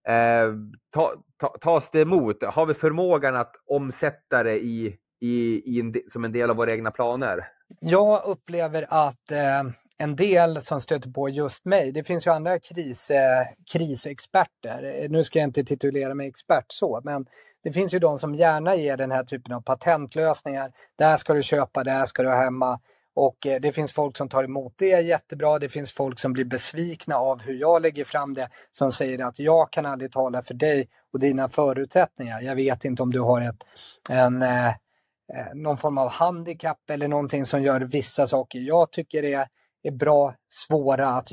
eh, 0.07 0.53
ta, 0.93 1.13
ta, 1.37 1.57
tas 1.61 1.89
det 1.91 2.01
emot? 2.01 2.43
Har 2.43 2.65
vi 2.65 2.73
förmågan 2.73 3.35
att 3.35 3.55
omsätta 3.65 4.43
det 4.43 4.59
i, 4.59 4.97
i, 5.19 5.61
i 5.75 5.79
en, 5.79 5.95
som 6.11 6.25
en 6.25 6.31
del 6.31 6.49
av 6.49 6.55
våra 6.55 6.71
egna 6.71 6.91
planer? 6.91 7.47
Jag 7.79 8.25
upplever 8.25 8.85
att 8.89 9.31
eh, 9.31 9.63
en 10.01 10.15
del 10.15 10.61
som 10.61 10.81
stöter 10.81 11.09
på 11.09 11.29
just 11.29 11.65
mig, 11.65 11.91
det 11.91 12.03
finns 12.03 12.27
ju 12.27 12.31
andra 12.31 12.59
kris, 12.59 13.11
eh, 13.11 13.47
krisexperter. 13.71 15.01
Eh, 15.03 15.09
nu 15.09 15.23
ska 15.23 15.39
jag 15.39 15.47
inte 15.47 15.63
titulera 15.63 16.13
mig 16.13 16.27
expert 16.27 16.65
så, 16.67 17.01
men 17.03 17.25
det 17.63 17.71
finns 17.71 17.93
ju 17.93 17.99
de 17.99 18.19
som 18.19 18.35
gärna 18.35 18.75
ger 18.75 18.97
den 18.97 19.11
här 19.11 19.23
typen 19.23 19.53
av 19.53 19.61
patentlösningar. 19.61 20.71
Där 20.97 21.17
ska 21.17 21.33
du 21.33 21.43
köpa, 21.43 21.83
där 21.83 22.05
ska 22.05 22.23
du 22.23 22.29
ha 22.29 22.43
hemma. 22.43 22.79
Och 23.13 23.47
eh, 23.47 23.61
det 23.61 23.71
finns 23.71 23.93
folk 23.93 24.17
som 24.17 24.29
tar 24.29 24.43
emot 24.43 24.73
det 24.77 25.01
jättebra. 25.01 25.59
Det 25.59 25.69
finns 25.69 25.91
folk 25.91 26.19
som 26.19 26.33
blir 26.33 26.45
besvikna 26.45 27.15
av 27.15 27.41
hur 27.41 27.53
jag 27.53 27.81
lägger 27.81 28.05
fram 28.05 28.33
det. 28.33 28.49
Som 28.71 28.91
säger 28.91 29.25
att 29.25 29.39
jag 29.39 29.71
kan 29.71 29.85
aldrig 29.85 30.11
tala 30.11 30.43
för 30.43 30.53
dig 30.53 30.89
och 31.13 31.19
dina 31.19 31.49
förutsättningar. 31.49 32.41
Jag 32.41 32.55
vet 32.55 32.85
inte 32.85 33.03
om 33.03 33.11
du 33.11 33.19
har 33.19 33.41
ett, 33.41 33.63
en, 34.09 34.41
eh, 34.41 34.67
eh 34.67 34.73
någon 35.53 35.77
form 35.77 35.97
av 35.97 36.09
handikapp 36.09 36.89
eller 36.89 37.07
någonting 37.07 37.45
som 37.45 37.63
gör 37.63 37.81
vissa 37.81 38.27
saker. 38.27 38.59
Jag 38.59 38.91
tycker 38.91 39.23
är 39.23 39.47
är 39.83 39.91
bra, 39.91 40.35
svåra 40.49 41.07
att 41.07 41.29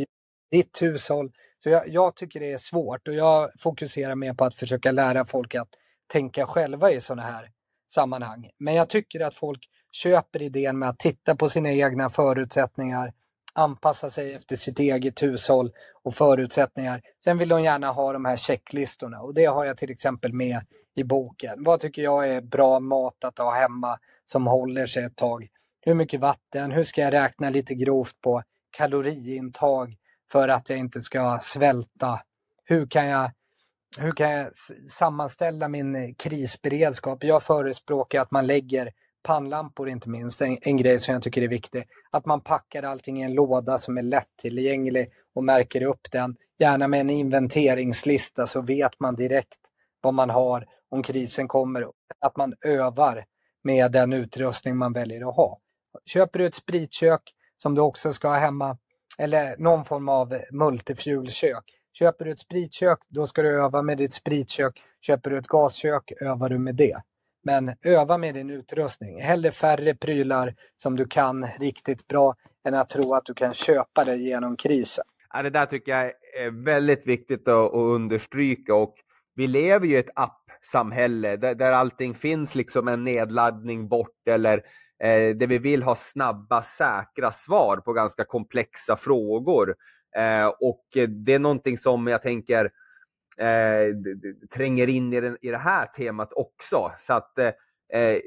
ditt 0.51 0.83
hushåll. 0.83 1.33
Så 1.59 1.71
jag, 1.71 1.89
jag 1.89 2.17
tycker 2.17 2.41
det 2.41 2.53
är 2.53 2.59
svårt 2.59 3.09
och 3.09 3.15
jag 3.15 3.51
fokuserar 3.59 4.15
mer 4.15 4.35
på 4.35 4.45
att 4.45 4.55
försöka 4.55 4.93
lära 4.93 5.25
folk 5.25 5.55
att 5.55 5.69
tänka 6.13 6.47
själva 6.47 6.93
i 6.93 7.01
sådana 7.01 7.23
här 7.23 7.51
sammanhang. 7.95 8.51
Men 8.59 8.75
jag 8.75 8.89
tycker 8.89 9.21
att 9.21 9.35
folk 9.35 9.61
köper 9.93 10.43
idén 10.43 10.79
med 10.79 10.89
att 10.89 10.99
titta 10.99 11.37
på 11.37 11.49
sina 11.49 11.73
egna 11.73 12.11
förutsättningar, 12.11 13.13
anpassa 13.53 14.11
sig 14.11 14.35
efter 14.35 14.57
sitt 14.57 14.79
eget 14.79 15.23
hushåll 15.23 15.73
och 16.03 16.15
förutsättningar. 16.15 17.01
Sen 17.25 17.39
vill 17.39 17.49
de 17.49 17.63
gärna 17.63 17.93
ha 17.93 18.13
de 18.13 18.25
här 18.25 18.37
checklistorna 18.37 19.21
och 19.21 19.35
det 19.35 19.45
har 19.45 19.65
jag 19.65 19.77
till 19.79 19.91
exempel 19.91 20.33
med 20.33 20.61
i 20.95 21.05
boken. 21.05 21.65
Vad 21.65 21.81
tycker 21.81 22.03
jag 22.03 22.29
är 22.29 22.41
bra 22.41 22.81
mat 22.81 23.25
att 23.25 23.39
ha 23.39 23.55
hemma 23.55 23.99
som 24.25 24.47
håller 24.47 24.87
sig 24.87 25.05
ett 25.05 25.17
tag? 25.17 25.49
Hur 25.88 25.94
mycket 25.94 26.20
vatten? 26.20 26.72
Hur 26.72 26.85
ska 26.85 27.01
jag 27.01 27.12
räkna 27.12 27.51
lite 27.51 27.75
grovt 27.75 28.20
på 28.20 28.42
kaloriintag 28.70 29.96
för 30.33 30.49
att 30.49 30.70
jag 30.70 30.79
inte 30.79 31.01
ska 31.01 31.38
svälta? 31.42 32.20
Hur 32.64 32.87
kan 32.87 33.07
jag 33.07 33.31
hur 33.99 34.12
kan 34.12 34.31
jag 34.31 34.51
sammanställa 34.88 35.68
min 35.68 36.14
krisberedskap? 36.14 37.25
Jag 37.25 37.42
förespråkar 37.42 38.20
att 38.20 38.31
man 38.31 38.46
lägger 38.46 38.92
pannlampor 39.22 39.88
inte 39.88 40.09
minst, 40.09 40.40
en, 40.40 40.59
en, 40.61 40.77
grej 40.77 40.99
som 40.99 41.14
jag 41.14 41.22
tycker 41.22 41.42
är 41.42 41.49
viktig. 41.49 41.85
Att 42.11 42.27
man 42.27 42.40
packar 42.40 42.83
allting 42.83 43.20
i 43.20 43.25
en 43.25 43.35
låda 43.35 43.79
som 43.79 43.99
är 43.99 44.03
lättillgänglig 44.03 45.11
och 45.35 45.44
märker 45.44 45.83
upp 45.83 46.11
den. 46.11 46.37
Gärna 46.59 46.88
med 46.88 47.01
en 47.01 47.11
inventeringslista 47.11 48.46
så 48.46 48.61
vet 48.61 49.01
man 49.01 49.14
direkt 49.14 49.61
vad 50.01 50.14
man 50.14 50.31
har 50.31 50.66
om 50.88 51.03
krisen 51.03 51.49
kommer. 51.49 51.87
Att 52.20 52.37
man 52.37 52.55
övar 52.64 53.25
med 53.64 53.92
den 53.92 54.12
utrustning 54.12 54.77
man 54.77 54.92
väljer 54.92 55.29
att 55.29 55.37
ha. 55.37 55.61
Köper 56.07 56.38
du 56.38 56.47
ett 56.47 56.55
spritkök 56.55 57.23
som 57.62 57.75
du 57.75 57.81
också 57.81 58.12
ska 58.12 58.29
ha 58.29 58.37
hemma 58.37 58.79
eller 59.19 59.57
någon 59.59 59.85
form 59.85 60.09
av 60.09 60.38
multifuelkök 60.53 61.77
Köper 61.99 62.25
du 62.25 62.31
ett 62.31 62.38
spritkök, 62.38 62.99
då 63.09 63.27
ska 63.27 63.42
du 63.42 63.49
öva 63.49 63.83
med 63.83 63.99
ditt 63.99 64.14
spritkök. 64.14 64.81
Köper 65.01 65.31
du 65.31 65.38
ett 65.38 65.47
gaskök, 65.47 66.12
övar 66.21 66.49
du 66.49 66.59
med 66.59 66.75
det. 66.75 67.03
Men 67.45 67.75
öva 67.85 68.19
med 68.19 68.35
din 68.35 68.51
utrustning. 68.51 69.21
Hellre 69.21 69.51
färre 69.51 69.95
prylar 69.95 70.55
som 70.83 70.97
du 70.97 71.07
kan 71.07 71.47
riktigt 71.61 72.07
bra 72.07 72.35
än 72.69 72.75
att 72.75 72.90
tro 72.90 73.14
att 73.14 73.25
du 73.25 73.35
kan 73.35 73.55
köpa 73.55 74.05
det 74.05 74.16
genom 74.16 74.57
krisen. 74.57 75.05
Ja, 75.33 75.42
det 75.42 75.51
där 75.51 75.66
tycker 75.66 75.92
jag 75.92 76.05
är 76.05 76.64
väldigt 76.64 77.07
viktigt 77.07 77.49
att, 77.49 77.73
understryka 77.73 78.75
och 78.75 78.95
vi 79.35 79.47
lever 79.47 79.87
ju 79.87 79.95
i 79.95 79.99
ett 79.99 80.11
appsamhälle 80.14 81.37
där, 81.37 81.55
där 81.55 81.73
allting 81.73 82.14
finns 82.14 82.55
liksom 82.55 82.88
en 82.88 83.05
nedladdning 83.05 83.88
bort 83.88 84.29
eller 84.29 84.62
eh, 85.03 85.37
där 85.37 85.47
vi 85.47 85.59
vill 85.59 85.83
ha 85.83 85.95
snabba, 85.95 86.63
säkra 86.63 87.33
svar 87.33 87.77
på 87.77 87.93
ganska 87.93 88.25
komplexa 88.25 88.97
frågor. 88.97 89.75
Eh, 90.17 90.47
och 90.47 90.85
det 91.09 91.35
är 91.35 91.39
någonting 91.39 91.79
som 91.79 92.07
jag 92.07 92.23
tänker 92.23 92.71
eh, 93.39 93.95
tränger 94.55 94.89
in 94.89 95.13
i, 95.13 95.21
den, 95.21 95.37
i 95.43 95.51
det 95.51 95.59
här 95.59 95.87
temat 95.87 96.33
också. 96.33 96.93
Så 97.01 97.13
att 97.13 97.39
eh, 97.39 97.53
eh 97.93 98.19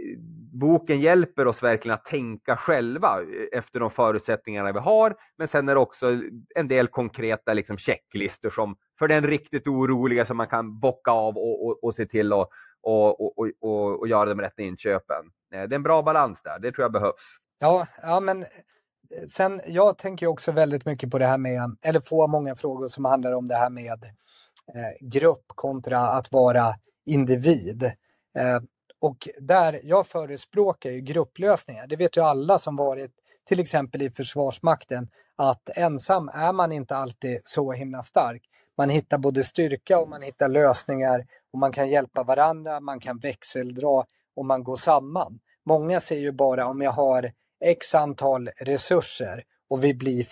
boken 0.53 0.99
hjälper 0.99 1.47
oss 1.47 1.63
verkligen 1.63 1.93
att 1.93 2.05
tänka 2.05 2.57
själva 2.57 3.21
eh, 3.21 3.59
efter 3.59 3.79
de 3.79 3.91
förutsättningarna 3.91 4.71
vi 4.71 4.79
har. 4.79 5.15
Men 5.37 5.47
sen 5.47 5.69
är 5.69 5.75
det 5.75 5.81
också 5.81 6.21
en 6.55 6.67
del 6.67 6.87
konkreta 6.87 7.53
liksom, 7.53 7.77
checklistor 7.77 8.49
som 8.49 8.75
för 8.99 9.07
den 9.07 9.27
riktigt 9.27 9.67
oroliga 9.67 10.25
som 10.25 10.37
man 10.37 10.47
kan 10.47 10.79
bocka 10.79 11.11
av 11.11 11.37
och, 11.37 11.65
och, 11.67 11.83
och 11.83 11.95
se 11.95 12.05
till 12.05 12.33
att 12.33 12.49
och, 12.81 13.39
och, 13.39 13.47
och, 13.61 13.99
och, 13.99 14.07
göra 14.07 14.29
de 14.29 14.41
rätta 14.41 14.61
inköpen. 14.61 15.25
Eh, 15.53 15.63
det 15.63 15.73
är 15.73 15.75
en 15.75 15.83
bra 15.83 16.01
balans 16.01 16.41
där, 16.43 16.59
det 16.59 16.71
tror 16.71 16.83
jag 16.83 16.91
behövs. 16.91 17.37
Ja, 17.59 17.87
ja 18.01 18.19
men 18.19 18.43
eh, 18.43 18.47
sen, 19.29 19.61
jag 19.67 19.97
tänker 19.97 20.27
också 20.27 20.51
väldigt 20.51 20.85
mycket 20.85 21.11
på 21.11 21.17
det 21.17 21.25
här 21.25 21.37
med, 21.37 21.77
eller 21.83 21.99
får 21.99 22.27
många 22.27 22.55
frågor 22.55 22.87
som 22.87 23.05
handlar 23.05 23.31
om 23.31 23.47
det 23.47 23.55
här 23.55 23.69
med 23.69 24.03
eh, 24.75 25.07
grupp 25.07 25.45
kontra 25.47 25.99
att 25.99 26.31
vara 26.31 26.73
individ. 27.05 27.83
Eh, 28.37 28.59
och 29.01 29.27
där, 29.39 29.81
jag 29.83 30.07
förespråkar 30.07 30.89
ju 30.89 31.01
grupplösningar. 31.01 31.87
Det 31.87 31.95
vet 31.95 32.17
ju 32.17 32.21
alla 32.21 32.59
som 32.59 32.75
varit 32.75 33.11
till 33.47 33.59
exempel 33.59 34.01
i 34.01 34.11
Försvarsmakten 34.11 35.07
att 35.35 35.69
ensam 35.75 36.29
är 36.33 36.53
man 36.53 36.71
inte 36.71 36.95
alltid 36.95 37.41
så 37.43 37.71
himla 37.71 38.01
stark. 38.01 38.48
Man 38.79 38.89
hittar 38.89 39.17
både 39.17 39.43
styrka 39.43 39.99
och 39.99 40.09
man 40.09 40.21
hittar 40.21 40.49
lösningar 40.49 41.25
och 41.53 41.59
man 41.59 41.71
kan 41.71 41.89
hjälpa 41.89 42.23
varandra, 42.23 42.79
man 42.79 42.99
kan 42.99 43.19
växeldra 43.19 44.05
och 44.35 44.45
man 44.45 44.63
går 44.63 44.75
samman. 44.75 45.39
Många 45.65 45.99
ser 45.99 46.19
ju 46.19 46.31
bara 46.31 46.67
om 46.67 46.81
jag 46.81 46.91
har 46.91 47.31
x 47.65 47.95
antal 47.95 48.49
resurser 48.61 49.43
och 49.69 49.83
vi 49.83 49.93
blir 49.93 50.23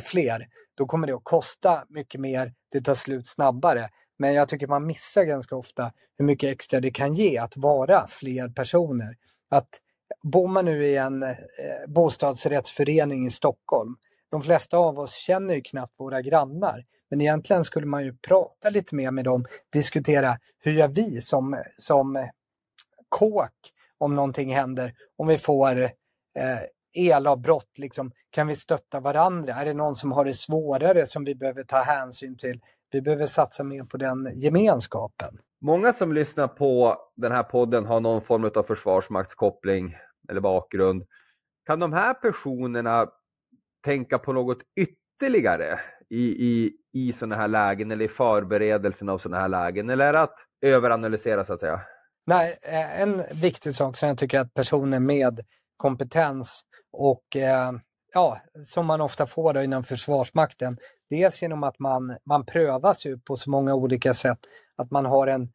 fler, 0.00 0.48
då 0.74 0.86
kommer 0.86 1.06
det 1.06 1.14
att 1.14 1.24
kosta 1.24 1.84
mycket 1.88 2.20
mer, 2.20 2.52
det 2.72 2.80
tar 2.80 2.94
slut 2.94 3.28
snabbare. 3.28 3.90
Men 4.18 4.34
jag 4.34 4.48
tycker 4.48 4.66
man 4.66 4.86
missar 4.86 5.24
ganska 5.24 5.56
ofta 5.56 5.92
hur 6.18 6.24
mycket 6.24 6.52
extra 6.52 6.80
det 6.80 6.90
kan 6.90 7.14
ge 7.14 7.38
att 7.38 7.56
vara 7.56 8.06
fler 8.06 8.48
personer. 8.48 9.16
Att 9.48 9.68
bor 10.22 10.48
man 10.48 10.64
nu 10.64 10.86
i 10.86 10.96
en 10.96 11.22
eh, 11.22 11.36
bostadsrättsförening 11.88 13.26
i 13.26 13.30
Stockholm, 13.30 13.96
de 14.30 14.42
flesta 14.42 14.76
av 14.76 14.98
oss 14.98 15.14
känner 15.14 15.54
ju 15.54 15.60
knappt 15.60 15.94
våra 16.00 16.22
grannar. 16.22 16.84
Men 17.10 17.20
egentligen 17.20 17.64
skulle 17.64 17.86
man 17.86 18.04
ju 18.04 18.16
prata 18.16 18.70
lite 18.70 18.94
mer 18.94 19.10
med 19.10 19.24
dem, 19.24 19.44
diskutera 19.72 20.38
hur 20.58 20.72
gör 20.72 20.88
vi 20.88 21.20
som, 21.20 21.62
som 21.78 22.28
kåk 23.08 23.72
om 23.98 24.14
någonting 24.14 24.54
händer, 24.54 24.94
om 25.16 25.26
vi 25.26 25.38
får 25.38 25.82
eh, 25.82 26.60
elavbrott, 26.94 27.78
liksom, 27.78 28.12
kan 28.30 28.46
vi 28.46 28.56
stötta 28.56 29.00
varandra? 29.00 29.54
Är 29.54 29.64
det 29.64 29.74
någon 29.74 29.96
som 29.96 30.12
har 30.12 30.24
det 30.24 30.34
svårare 30.34 31.06
som 31.06 31.24
vi 31.24 31.34
behöver 31.34 31.64
ta 31.64 31.82
hänsyn 31.82 32.36
till? 32.36 32.60
Vi 32.90 33.00
behöver 33.00 33.26
satsa 33.26 33.64
mer 33.64 33.84
på 33.84 33.96
den 33.96 34.40
gemenskapen. 34.40 35.38
Många 35.60 35.92
som 35.92 36.12
lyssnar 36.12 36.48
på 36.48 36.98
den 37.16 37.32
här 37.32 37.42
podden 37.42 37.86
har 37.86 38.00
någon 38.00 38.22
form 38.22 38.50
av 38.54 38.62
försvarsmaktskoppling 38.62 39.96
eller 40.28 40.40
bakgrund. 40.40 41.04
Kan 41.66 41.78
de 41.78 41.92
här 41.92 42.14
personerna 42.14 43.10
tänka 43.84 44.18
på 44.18 44.32
något 44.32 44.58
ytterligare 44.76 45.80
i, 46.10 46.46
i, 46.46 46.72
i 46.92 47.12
sådana 47.12 47.36
här 47.36 47.48
lägen 47.48 47.90
eller 47.90 48.04
i 48.04 48.08
förberedelsen 48.08 49.08
av 49.08 49.18
sådana 49.18 49.40
här 49.40 49.48
lägen? 49.48 49.90
Eller 49.90 50.06
är 50.06 50.12
det 50.12 50.20
att 50.20 50.34
överanalysera 50.60 51.44
så 51.44 51.52
att 51.52 51.60
säga? 51.60 51.80
Nej, 52.26 52.58
eh, 52.62 53.00
en 53.00 53.22
viktig 53.32 53.74
sak 53.74 53.96
som 53.96 54.08
jag 54.08 54.18
tycker 54.18 54.40
att 54.40 54.54
personer 54.54 54.98
med 54.98 55.40
kompetens 55.76 56.62
och 56.92 57.36
eh, 57.36 57.72
ja, 58.12 58.40
som 58.66 58.86
man 58.86 59.00
ofta 59.00 59.26
får 59.26 59.54
då 59.54 59.62
inom 59.62 59.84
Försvarsmakten. 59.84 60.76
Dels 61.10 61.42
genom 61.42 61.62
att 61.62 61.78
man, 61.78 62.16
man 62.24 62.46
prövas 62.46 63.06
ju 63.06 63.18
på 63.18 63.36
så 63.36 63.50
många 63.50 63.74
olika 63.74 64.14
sätt. 64.14 64.38
Att 64.76 64.90
man 64.90 65.06
har 65.06 65.26
en, 65.26 65.48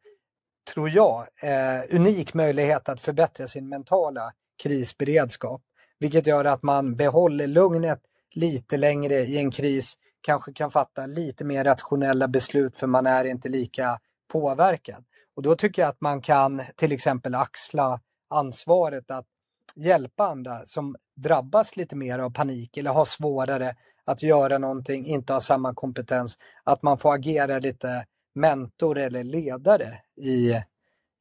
tror 0.74 0.90
jag, 0.90 1.26
eh, 1.42 1.96
unik 1.96 2.34
möjlighet 2.34 2.88
att 2.88 3.00
förbättra 3.00 3.48
sin 3.48 3.68
mentala 3.68 4.32
krisberedskap. 4.62 5.62
Vilket 5.98 6.26
gör 6.26 6.44
att 6.44 6.62
man 6.62 6.96
behåller 6.96 7.46
lugnet 7.46 8.00
lite 8.34 8.76
längre 8.76 9.14
i 9.14 9.38
en 9.38 9.50
kris, 9.50 9.94
kanske 10.26 10.52
kan 10.52 10.70
fatta 10.70 11.06
lite 11.06 11.44
mer 11.44 11.64
rationella 11.64 12.28
beslut 12.28 12.76
för 12.76 12.86
man 12.86 13.06
är 13.06 13.24
inte 13.24 13.48
lika 13.48 13.98
påverkad. 14.32 15.04
Och 15.36 15.42
då 15.42 15.56
tycker 15.56 15.82
jag 15.82 15.88
att 15.88 16.00
man 16.00 16.20
kan 16.22 16.62
till 16.76 16.92
exempel 16.92 17.34
axla 17.34 18.00
ansvaret 18.30 19.10
att 19.10 19.26
hjälpa 19.74 20.26
andra 20.26 20.66
som 20.66 20.96
drabbas 21.16 21.76
lite 21.76 21.96
mer 21.96 22.18
av 22.18 22.30
panik 22.30 22.76
eller 22.76 22.90
har 22.90 23.04
svårare 23.04 23.76
att 24.04 24.22
göra 24.22 24.58
någonting, 24.58 25.06
inte 25.06 25.32
har 25.32 25.40
samma 25.40 25.74
kompetens, 25.74 26.38
att 26.64 26.82
man 26.82 26.98
får 26.98 27.14
agera 27.14 27.58
lite 27.58 28.06
mentor 28.34 28.98
eller 28.98 29.24
ledare 29.24 29.98
i, 30.16 30.54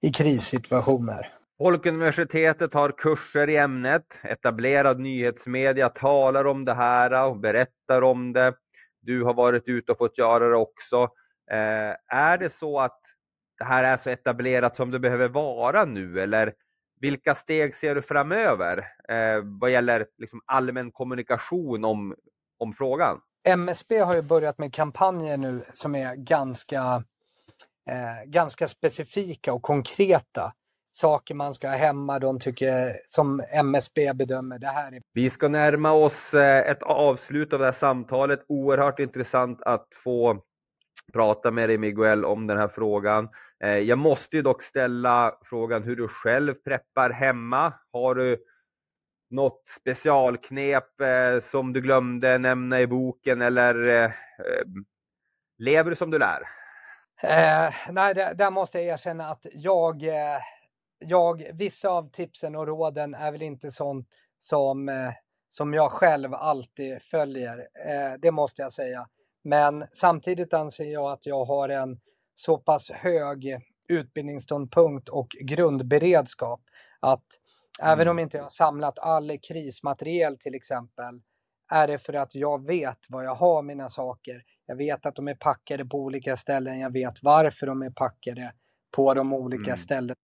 i 0.01 0.11
krissituationer. 0.13 1.31
Folkuniversitetet 1.57 2.73
har 2.73 2.91
kurser 2.91 3.49
i 3.49 3.57
ämnet. 3.57 4.05
Etablerad 4.23 4.99
nyhetsmedia 4.99 5.89
talar 5.89 6.47
om 6.47 6.65
det 6.65 6.73
här 6.73 7.25
och 7.27 7.39
berättar 7.39 8.01
om 8.01 8.33
det. 8.33 8.53
Du 9.05 9.23
har 9.23 9.33
varit 9.33 9.67
ute 9.67 9.91
och 9.91 9.97
fått 9.97 10.17
göra 10.17 10.49
det 10.49 10.55
också. 10.55 11.03
Eh, 11.51 12.17
är 12.17 12.37
det 12.37 12.49
så 12.49 12.79
att 12.79 12.99
det 13.57 13.65
här 13.65 13.83
är 13.83 13.97
så 13.97 14.09
etablerat 14.09 14.75
som 14.75 14.91
det 14.91 14.99
behöver 14.99 15.27
vara 15.27 15.85
nu 15.85 16.21
eller 16.21 16.53
vilka 17.01 17.35
steg 17.35 17.75
ser 17.75 17.95
du 17.95 18.01
framöver 18.01 18.77
eh, 19.09 19.41
vad 19.43 19.71
gäller 19.71 20.07
liksom 20.17 20.41
allmän 20.45 20.91
kommunikation 20.91 21.85
om, 21.85 22.15
om 22.57 22.73
frågan? 22.73 23.21
MSB 23.47 23.99
har 23.99 24.15
ju 24.15 24.21
börjat 24.21 24.57
med 24.57 24.73
kampanjer 24.73 25.37
nu 25.37 25.63
som 25.73 25.95
är 25.95 26.15
ganska, 26.15 27.03
eh, 27.89 28.25
ganska 28.25 28.67
specifika 28.67 29.53
och 29.53 29.61
konkreta. 29.61 30.53
Saker 30.97 31.35
man 31.35 31.53
ska 31.53 31.69
ha 31.69 31.75
hemma, 31.75 32.19
de 32.19 32.39
tycker 32.39 32.99
som 33.07 33.43
MSB 33.53 34.13
bedömer 34.13 34.59
det 34.59 34.67
här. 34.67 34.91
Är... 34.91 35.01
Vi 35.13 35.29
ska 35.29 35.47
närma 35.47 35.91
oss 35.91 36.33
eh, 36.33 36.69
ett 36.69 36.83
avslut 36.83 37.53
av 37.53 37.59
det 37.59 37.65
här 37.65 37.71
samtalet. 37.71 38.45
Oerhört 38.47 38.99
intressant 38.99 39.61
att 39.61 39.87
få 40.03 40.41
prata 41.13 41.51
med 41.51 41.69
dig 41.69 41.77
Miguel 41.77 42.25
om 42.25 42.47
den 42.47 42.57
här 42.57 42.67
frågan. 42.67 43.29
Eh, 43.63 43.69
jag 43.69 43.97
måste 43.97 44.35
ju 44.35 44.41
dock 44.41 44.63
ställa 44.63 45.37
frågan 45.43 45.83
hur 45.83 45.95
du 45.95 46.07
själv 46.07 46.53
preppar 46.53 47.09
hemma. 47.09 47.73
Har 47.91 48.15
du 48.15 48.37
något 49.29 49.63
specialknep 49.81 51.01
eh, 51.01 51.39
som 51.41 51.73
du 51.73 51.81
glömde 51.81 52.37
nämna 52.37 52.81
i 52.81 52.87
boken 52.87 53.41
eller 53.41 53.75
lever 55.57 55.89
du 55.89 55.95
som 55.95 56.11
du 56.11 56.19
lär? 56.19 56.41
Eh, 57.23 57.73
nej, 57.89 58.13
där, 58.13 58.33
där, 58.33 58.51
måste 58.51 58.79
jag 58.79 58.93
erkänna 58.93 59.29
att 59.29 59.45
jag, 59.53 60.03
eh, 60.03 60.39
jag, 60.99 61.51
vissa 61.53 61.89
av 61.89 62.09
tipsen 62.11 62.55
och 62.55 62.67
råden 62.67 63.13
är 63.13 63.31
väl 63.31 63.41
inte 63.41 63.71
sånt 63.71 64.07
som, 64.37 64.89
eh, 64.89 65.11
som 65.49 65.73
jag 65.73 65.91
själv 65.91 66.33
alltid 66.33 67.01
följer. 67.01 67.67
det 68.17 68.31
måste 68.31 68.61
jag 68.61 68.71
säga. 68.71 69.07
Men 69.43 69.87
samtidigt 69.91 70.53
anser 70.53 70.85
jag 70.85 71.11
att 71.11 71.25
jag 71.25 71.45
har 71.45 71.69
en 71.69 71.99
så 72.35 72.57
pass 72.57 72.91
hög 72.91 73.59
utbildningsståndpunkt 73.87 75.09
och 75.09 75.27
grundberedskap 75.29 76.61
att 76.99 77.25
mm. 77.81 77.93
även 77.93 78.07
om 78.07 78.19
inte 78.19 78.37
jag 78.37 78.43
har 78.43 78.49
samlat 78.49 78.99
all 78.99 79.37
krismateriel 79.37 80.37
till 80.37 80.55
exempel 80.55 81.21
är 81.71 81.87
det 81.87 81.97
för 81.97 82.13
att 82.13 82.35
jag 82.35 82.65
vet 82.65 82.99
var 83.09 83.23
jag 83.23 83.35
har 83.35 83.61
mina 83.61 83.89
saker. 83.89 84.43
Jag 84.65 84.75
vet 84.75 85.05
att 85.05 85.15
de 85.15 85.27
är 85.27 85.35
packade 85.35 85.85
på 85.85 85.97
olika 85.97 86.35
ställen. 86.35 86.79
Jag 86.79 86.93
vet 86.93 87.23
varför 87.23 87.67
de 87.67 87.81
är 87.81 87.89
packade 87.89 88.53
på 88.91 89.13
de 89.13 89.33
olika 89.33 89.71
mm. 89.71 89.77
ställena. 89.77 90.15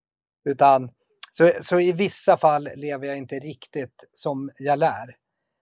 Utan, 0.45 0.89
så, 1.31 1.51
så 1.61 1.79
i 1.79 1.91
vissa 1.91 2.37
fall 2.37 2.69
lever 2.75 3.07
jag 3.07 3.17
inte 3.17 3.35
riktigt 3.39 4.09
som 4.13 4.51
jag 4.57 4.79
lär. 4.79 5.15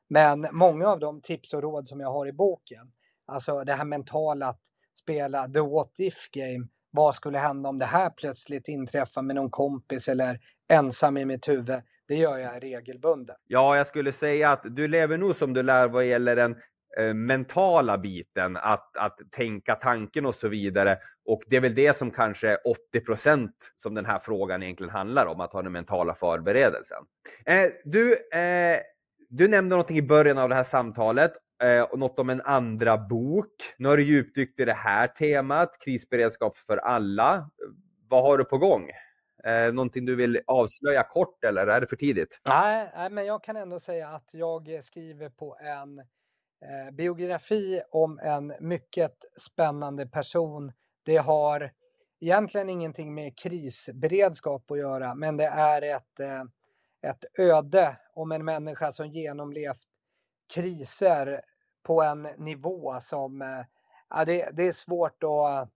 Men 0.09 0.47
många 0.51 0.87
av 0.87 0.99
de 0.99 1.21
tips 1.21 1.53
och 1.53 1.61
råd 1.61 1.87
som 1.87 1.99
jag 1.99 2.11
har 2.11 2.27
i 2.27 2.33
boken, 2.33 2.91
alltså 3.25 3.63
det 3.63 3.73
här 3.73 3.85
mentala 3.85 4.47
att 4.47 4.61
spela 5.01 5.47
the 5.47 5.59
what 5.59 5.99
if 5.99 6.31
game. 6.31 6.67
Vad 6.91 7.15
skulle 7.15 7.37
hända 7.37 7.69
om 7.69 7.77
det 7.77 7.85
här 7.85 8.09
plötsligt 8.09 8.67
inträffar 8.67 9.21
med 9.21 9.35
någon 9.35 9.49
kompis 9.49 10.07
eller 10.07 10.39
ensam 10.69 11.17
i 11.17 11.25
mitt 11.25 11.47
huvud? 11.47 11.81
Det 12.07 12.15
gör 12.15 12.37
jag 12.37 12.63
regelbundet. 12.63 13.37
Ja, 13.47 13.77
jag 13.77 13.87
skulle 13.87 14.11
säga 14.11 14.51
att 14.51 14.63
du 14.63 14.87
lever 14.87 15.17
nog 15.17 15.35
som 15.35 15.53
du 15.53 15.63
lär 15.63 15.87
vad 15.87 16.05
gäller 16.05 16.35
den 16.35 16.55
Eh, 16.97 17.13
mentala 17.13 17.97
biten, 17.97 18.57
att, 18.57 18.97
att 18.97 19.19
tänka 19.31 19.75
tanken 19.75 20.25
och 20.25 20.35
så 20.35 20.47
vidare. 20.47 20.97
Och 21.25 21.43
det 21.47 21.55
är 21.55 21.61
väl 21.61 21.75
det 21.75 21.97
som 21.97 22.11
kanske 22.11 22.55
80 22.55 22.99
procent 22.99 23.55
som 23.77 23.93
den 23.93 24.05
här 24.05 24.19
frågan 24.19 24.63
egentligen 24.63 24.91
handlar 24.91 25.25
om, 25.25 25.41
att 25.41 25.53
ha 25.53 25.61
den 25.61 25.71
mentala 25.71 26.15
förberedelsen. 26.15 27.03
Eh, 27.45 27.65
du, 27.83 28.13
eh, 28.13 28.79
du 29.29 29.47
nämnde 29.47 29.75
någonting 29.75 29.97
i 29.97 30.01
början 30.01 30.37
av 30.37 30.49
det 30.49 30.55
här 30.55 30.63
samtalet 30.63 31.33
eh, 31.63 31.81
och 31.81 31.99
något 31.99 32.19
om 32.19 32.29
en 32.29 32.41
andra 32.41 32.97
bok. 32.97 33.53
Nu 33.77 33.89
har 33.89 33.97
du 33.97 34.03
djupdykt 34.03 34.59
i 34.59 34.65
det 34.65 34.73
här 34.73 35.07
temat, 35.07 35.77
krisberedskap 35.79 36.57
för 36.57 36.77
alla. 36.77 37.49
Vad 38.07 38.23
har 38.23 38.37
du 38.37 38.43
på 38.43 38.57
gång? 38.57 38.89
Eh, 39.43 39.73
någonting 39.73 40.05
du 40.05 40.15
vill 40.15 40.41
avslöja 40.47 41.03
kort 41.03 41.43
eller 41.43 41.67
är 41.67 41.81
det 41.81 41.87
för 41.87 41.95
tidigt? 41.95 42.39
Nej, 42.47 42.91
nej 42.95 43.09
men 43.09 43.25
jag 43.25 43.43
kan 43.43 43.55
ändå 43.55 43.79
säga 43.79 44.07
att 44.07 44.29
jag 44.31 44.83
skriver 44.83 45.29
på 45.29 45.57
en 45.61 46.01
eh, 46.61 46.95
biografi 46.95 47.81
om 47.91 48.19
en 48.19 48.53
mycket 48.59 49.15
spännande 49.37 50.07
person. 50.07 50.71
Det 51.03 51.17
har 51.17 51.71
egentligen 52.19 52.69
ingenting 52.69 53.13
med 53.13 53.37
krisberedskap 53.37 54.71
att 54.71 54.77
göra, 54.77 55.15
men 55.15 55.37
det 55.37 55.45
är 55.45 55.81
ett, 55.81 56.19
eh, 56.19 56.43
ett 57.09 57.39
öde 57.39 57.97
om 58.13 58.31
en 58.31 58.45
människa 58.45 58.91
som 58.91 59.07
genomlevt 59.07 59.81
kriser 60.53 61.41
på 61.83 62.01
en 62.01 62.21
nivå 62.37 62.97
som 63.01 63.41
eh, 63.41 63.65
ja, 64.09 64.25
det, 64.25 64.49
det 64.53 64.67
är 64.67 64.71
svårt 64.71 65.23
att, 65.23 65.69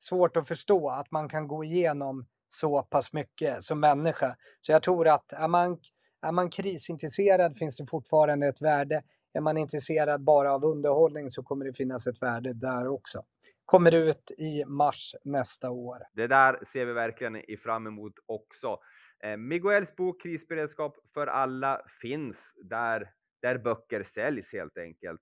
svårt 0.00 0.36
att 0.36 0.48
förstå 0.48 0.90
att 0.90 1.10
man 1.10 1.28
kan 1.28 1.48
gå 1.48 1.64
igenom 1.64 2.26
så 2.48 2.82
pass 2.82 3.12
mycket 3.12 3.64
som 3.64 3.80
människa. 3.80 4.36
Så 4.60 4.72
jag 4.72 4.82
tror 4.82 5.08
att 5.08 5.32
är 5.32 5.48
man, 5.48 5.78
är 6.22 6.32
man 6.32 6.50
krisintresserad 6.50 7.56
finns 7.56 7.76
det 7.76 7.86
fortfarande 7.86 8.46
ett 8.46 8.62
värde. 8.62 9.02
Är 9.36 9.40
man 9.40 9.56
intresserad 9.56 10.24
bara 10.24 10.52
av 10.52 10.64
underhållning 10.64 11.30
så 11.30 11.42
kommer 11.42 11.64
det 11.64 11.72
finnas 11.72 12.06
ett 12.06 12.22
värde 12.22 12.52
där 12.52 12.88
också. 12.88 13.24
Kommer 13.64 13.94
ut 13.94 14.30
i 14.38 14.64
mars 14.66 15.14
nästa 15.24 15.70
år. 15.70 15.98
Det 16.12 16.26
där 16.26 16.64
ser 16.72 16.86
vi 16.86 16.92
verkligen 16.92 17.42
fram 17.62 17.86
emot 17.86 18.12
också. 18.26 18.78
Eh, 19.24 19.36
Miguels 19.36 19.96
bok 19.96 20.22
Krisberedskap 20.22 20.96
för 21.14 21.26
alla 21.26 21.82
finns 22.00 22.36
där 22.64 23.10
där 23.42 23.58
böcker 23.58 24.02
säljs 24.02 24.52
helt 24.52 24.78
enkelt. 24.78 25.20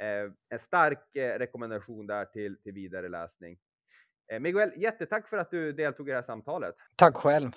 Eh, 0.00 0.32
en 0.48 0.58
stark 0.58 1.16
eh, 1.16 1.38
rekommendation 1.38 2.06
där 2.06 2.24
till, 2.24 2.62
till 2.62 2.72
vidare 2.72 3.08
läsning. 3.08 3.58
Miguel, 4.40 4.72
jättetack 4.76 5.28
för 5.28 5.36
att 5.36 5.50
du 5.50 5.72
deltog 5.72 6.08
i 6.08 6.10
det 6.10 6.16
här 6.16 6.22
samtalet. 6.22 6.74
Tack 6.96 7.16
själv. 7.16 7.50